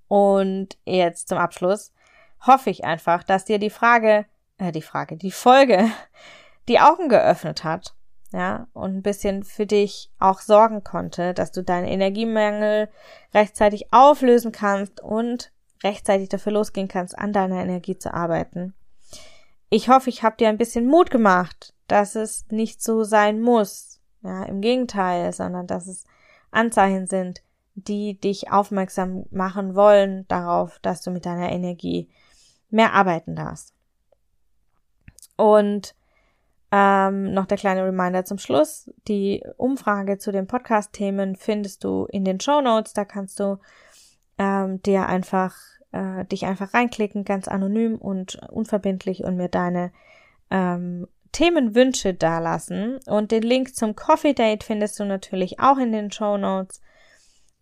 Und 0.07 0.77
jetzt 0.85 1.29
zum 1.29 1.37
Abschluss 1.37 1.93
hoffe 2.45 2.69
ich 2.69 2.83
einfach, 2.83 3.23
dass 3.23 3.45
dir 3.45 3.59
die 3.59 3.69
Frage, 3.69 4.25
äh, 4.57 4.71
die 4.71 4.81
Frage, 4.81 5.17
die 5.17 5.31
Folge 5.31 5.89
die 6.67 6.79
Augen 6.79 7.09
geöffnet 7.09 7.63
hat, 7.63 7.95
ja, 8.31 8.67
und 8.73 8.97
ein 8.97 9.01
bisschen 9.01 9.43
für 9.43 9.65
dich 9.65 10.11
auch 10.19 10.39
sorgen 10.39 10.83
konnte, 10.83 11.33
dass 11.33 11.51
du 11.51 11.63
deinen 11.63 11.87
Energiemangel 11.87 12.89
rechtzeitig 13.33 13.93
auflösen 13.93 14.51
kannst 14.51 14.99
und 14.99 15.51
rechtzeitig 15.83 16.29
dafür 16.29 16.51
losgehen 16.51 16.87
kannst, 16.87 17.17
an 17.17 17.31
deiner 17.31 17.61
Energie 17.61 17.97
zu 17.97 18.13
arbeiten. 18.13 18.73
Ich 19.75 19.89
hoffe, 19.89 20.09
ich 20.09 20.23
habe 20.23 20.37
dir 20.37 20.47
ein 20.47 20.57
bisschen 20.57 20.87
Mut 20.87 21.11
gemacht, 21.11 21.73
dass 21.89 22.15
es 22.15 22.45
nicht 22.49 22.81
so 22.81 23.03
sein 23.03 23.41
muss. 23.41 23.99
Ja, 24.21 24.43
im 24.43 24.61
Gegenteil, 24.61 25.33
sondern 25.33 25.67
dass 25.67 25.87
es 25.87 26.05
Anzeichen 26.49 27.07
sind, 27.07 27.43
die 27.73 28.17
dich 28.17 28.49
aufmerksam 28.53 29.25
machen 29.31 29.75
wollen 29.75 30.25
darauf, 30.29 30.79
dass 30.79 31.01
du 31.01 31.11
mit 31.11 31.25
deiner 31.25 31.51
Energie 31.51 32.07
mehr 32.69 32.93
arbeiten 32.93 33.35
darfst. 33.35 33.73
Und 35.35 35.93
ähm, 36.71 37.33
noch 37.33 37.45
der 37.45 37.57
kleine 37.57 37.83
Reminder 37.83 38.23
zum 38.23 38.37
Schluss. 38.37 38.89
Die 39.09 39.43
Umfrage 39.57 40.17
zu 40.19 40.31
den 40.31 40.47
Podcast-Themen 40.47 41.35
findest 41.35 41.83
du 41.83 42.05
in 42.05 42.23
den 42.23 42.39
Show 42.39 42.61
Notes. 42.61 42.93
Da 42.93 43.03
kannst 43.03 43.41
du 43.41 43.59
ähm, 44.37 44.81
dir 44.83 45.05
einfach 45.07 45.57
äh, 45.95 46.25
dich 46.25 46.45
einfach 46.45 46.73
reinklicken, 46.73 47.23
ganz 47.23 47.47
anonym 47.47 47.95
und 47.95 48.35
unverbindlich 48.51 49.23
und 49.23 49.37
mir 49.37 49.47
deine 49.47 49.91
ähm, 50.51 51.07
Themenwünsche 51.31 52.13
dalassen. 52.13 52.99
Und 53.05 53.31
den 53.31 53.43
Link 53.43 53.75
zum 53.75 53.95
Coffee 53.95 54.33
Date 54.33 54.63
findest 54.63 54.99
du 54.99 55.05
natürlich 55.05 55.59
auch 55.59 55.77
in 55.77 55.91
den 55.91 56.11
Show 56.11 56.37
Notes. 56.37 56.81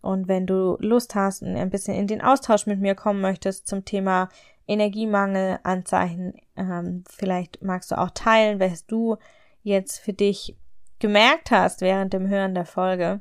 Und 0.00 0.28
wenn 0.28 0.46
du 0.46 0.76
Lust 0.80 1.14
hast 1.14 1.42
und 1.42 1.56
ein 1.56 1.70
bisschen 1.70 1.94
in 1.94 2.06
den 2.06 2.20
Austausch 2.20 2.66
mit 2.66 2.80
mir 2.80 2.94
kommen 2.94 3.20
möchtest 3.20 3.68
zum 3.68 3.84
Thema 3.84 4.28
Energiemangel, 4.66 5.60
Anzeichen, 5.62 6.34
ähm, 6.56 7.04
vielleicht 7.08 7.62
magst 7.62 7.90
du 7.90 7.98
auch 7.98 8.10
teilen, 8.10 8.58
welches 8.58 8.86
du 8.86 9.16
jetzt 9.62 9.98
für 9.98 10.12
dich 10.12 10.56
gemerkt 10.98 11.50
hast 11.50 11.80
während 11.80 12.12
dem 12.12 12.28
Hören 12.28 12.54
der 12.54 12.66
Folge, 12.66 13.20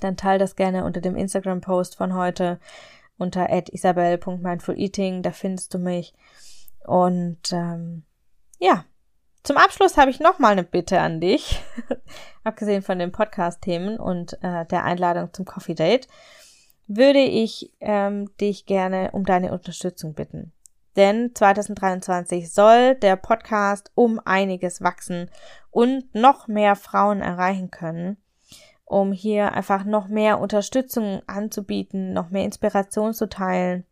dann 0.00 0.16
teile 0.16 0.38
das 0.38 0.56
gerne 0.56 0.84
unter 0.84 1.00
dem 1.00 1.16
Instagram-Post 1.16 1.96
von 1.96 2.14
heute 2.14 2.58
unter 3.18 3.48
isabel.mindfuleating, 3.50 5.22
da 5.22 5.32
findest 5.32 5.74
du 5.74 5.78
mich. 5.78 6.14
Und 6.84 7.52
ähm, 7.52 8.04
ja, 8.58 8.84
zum 9.42 9.56
Abschluss 9.56 9.96
habe 9.96 10.10
ich 10.10 10.20
nochmal 10.20 10.52
eine 10.52 10.64
Bitte 10.64 11.00
an 11.00 11.20
dich, 11.20 11.62
abgesehen 12.44 12.82
von 12.82 12.98
den 12.98 13.12
Podcast-Themen 13.12 13.98
und 13.98 14.34
äh, 14.42 14.66
der 14.66 14.84
Einladung 14.84 15.32
zum 15.32 15.44
Coffee 15.44 15.74
Date, 15.74 16.08
würde 16.86 17.20
ich 17.20 17.72
ähm, 17.80 18.30
dich 18.40 18.66
gerne 18.66 19.10
um 19.12 19.24
deine 19.24 19.52
Unterstützung 19.52 20.14
bitten. 20.14 20.52
Denn 20.96 21.34
2023 21.34 22.52
soll 22.52 22.94
der 22.94 23.16
Podcast 23.16 23.90
um 23.94 24.20
einiges 24.24 24.80
wachsen 24.80 25.30
und 25.70 26.14
noch 26.14 26.48
mehr 26.48 26.74
Frauen 26.74 27.20
erreichen 27.20 27.70
können 27.70 28.16
um 28.86 29.12
hier 29.12 29.52
einfach 29.52 29.84
noch 29.84 30.08
mehr 30.08 30.40
Unterstützung 30.40 31.20
anzubieten, 31.26 32.12
noch 32.12 32.30
mehr 32.30 32.44
Inspiration 32.44 33.12
zu 33.12 33.28
teilen. 33.28 33.84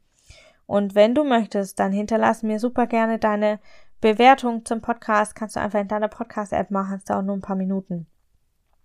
Und 0.66 0.95
wenn 0.95 1.14
du 1.14 1.24
möchtest, 1.24 1.78
dann 1.78 1.92
hinterlass 1.92 2.42
mir 2.42 2.59
super 2.59 2.86
gerne 2.86 3.18
deine 3.18 3.59
Bewertung 4.01 4.64
zum 4.64 4.80
Podcast. 4.80 5.34
Kannst 5.34 5.57
du 5.57 5.61
einfach 5.61 5.80
in 5.80 5.88
deiner 5.88 6.09
Podcast-App 6.09 6.70
machen, 6.70 6.97
es 6.99 7.05
dauert 7.05 7.26
nur 7.26 7.36
ein 7.36 7.42
paar 7.42 7.57
Minuten. 7.57 8.07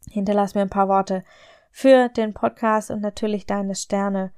Hinterlass 0.10 0.56
mir 0.56 0.62
ein 0.62 0.70
paar 0.70 0.90
Worte 0.90 1.24
für 1.72 2.10
den 2.10 2.34
Podcast 2.34 2.90
und 2.90 3.02
natürlich 3.02 3.46
deine 3.46 3.76
Sterne. 3.76 4.32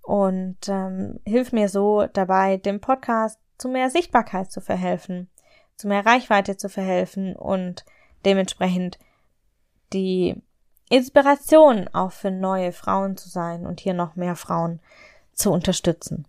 Und 0.00 0.56
ähm, 0.68 1.20
hilf 1.26 1.52
mir 1.52 1.68
so 1.68 2.06
dabei, 2.06 2.56
dem 2.56 2.80
Podcast 2.80 3.38
zu 3.58 3.68
mehr 3.68 3.90
Sichtbarkeit 3.90 4.50
zu 4.50 4.60
verhelfen, 4.62 5.28
zu 5.76 5.86
mehr 5.86 6.04
Reichweite 6.04 6.56
zu 6.56 6.68
verhelfen 6.68 7.36
und 7.36 7.84
dementsprechend 8.24 8.98
die 9.92 10.42
Inspiration 10.88 11.88
auch 11.92 12.12
für 12.12 12.30
neue 12.30 12.72
Frauen 12.72 13.16
zu 13.16 13.28
sein 13.28 13.66
und 13.66 13.80
hier 13.80 13.94
noch 13.94 14.16
mehr 14.16 14.36
Frauen 14.36 14.80
zu 15.32 15.50
unterstützen. 15.50 16.26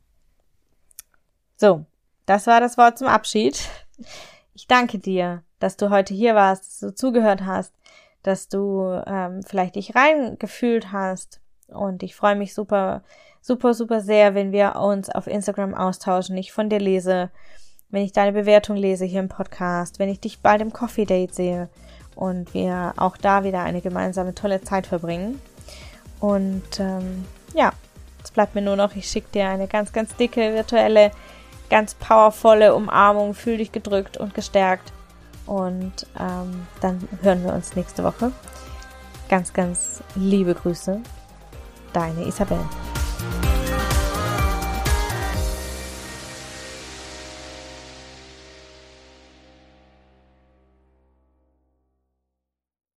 So, 1.57 1.85
das 2.25 2.47
war 2.47 2.59
das 2.59 2.77
Wort 2.77 2.97
zum 2.97 3.07
Abschied. 3.07 3.59
Ich 4.53 4.67
danke 4.67 4.99
dir, 4.99 5.43
dass 5.59 5.77
du 5.77 5.89
heute 5.89 6.13
hier 6.13 6.35
warst, 6.35 6.65
dass 6.65 6.79
du 6.79 6.95
zugehört 6.95 7.45
hast, 7.45 7.73
dass 8.23 8.47
du 8.47 9.01
ähm, 9.05 9.43
vielleicht 9.43 9.75
dich 9.75 9.95
reingefühlt 9.95 10.91
hast. 10.91 11.41
Und 11.67 12.03
ich 12.03 12.15
freue 12.15 12.35
mich 12.35 12.53
super, 12.53 13.03
super, 13.41 13.73
super 13.73 14.01
sehr, 14.01 14.35
wenn 14.35 14.51
wir 14.51 14.75
uns 14.77 15.09
auf 15.09 15.27
Instagram 15.27 15.73
austauschen, 15.73 16.37
ich 16.37 16.51
von 16.51 16.69
dir 16.69 16.79
lese, 16.79 17.29
wenn 17.89 18.03
ich 18.03 18.11
deine 18.11 18.33
Bewertung 18.33 18.75
lese 18.75 19.05
hier 19.05 19.19
im 19.19 19.29
Podcast, 19.29 19.99
wenn 19.99 20.09
ich 20.09 20.19
dich 20.19 20.41
bald 20.41 20.61
im 20.61 20.73
Coffee 20.73 21.05
Date 21.05 21.33
sehe 21.33 21.69
und 22.15 22.53
wir 22.53 22.93
auch 22.97 23.17
da 23.17 23.43
wieder 23.43 23.61
eine 23.61 23.81
gemeinsame 23.81 24.33
tolle 24.33 24.61
Zeit 24.61 24.87
verbringen. 24.87 25.41
Und 26.19 26.79
ähm, 26.79 27.25
ja, 27.53 27.71
es 28.23 28.31
bleibt 28.31 28.55
mir 28.55 28.61
nur 28.61 28.75
noch, 28.75 28.95
ich 28.95 29.07
schicke 29.07 29.27
dir 29.33 29.47
eine 29.47 29.67
ganz, 29.67 29.93
ganz 29.93 30.15
dicke, 30.15 30.53
virtuelle, 30.53 31.11
ganz 31.69 31.93
powervolle 31.93 32.73
Umarmung, 32.73 33.33
fühl 33.33 33.57
dich 33.57 33.71
gedrückt 33.71 34.17
und 34.17 34.33
gestärkt. 34.33 34.93
Und 35.45 36.07
ähm, 36.19 36.65
dann 36.81 37.07
hören 37.21 37.43
wir 37.43 37.53
uns 37.53 37.75
nächste 37.75 38.03
Woche. 38.03 38.31
Ganz, 39.29 39.53
ganz 39.53 40.01
liebe 40.15 40.55
Grüße. 40.55 41.01
Deine 41.93 42.25
Isabel. 42.25 42.59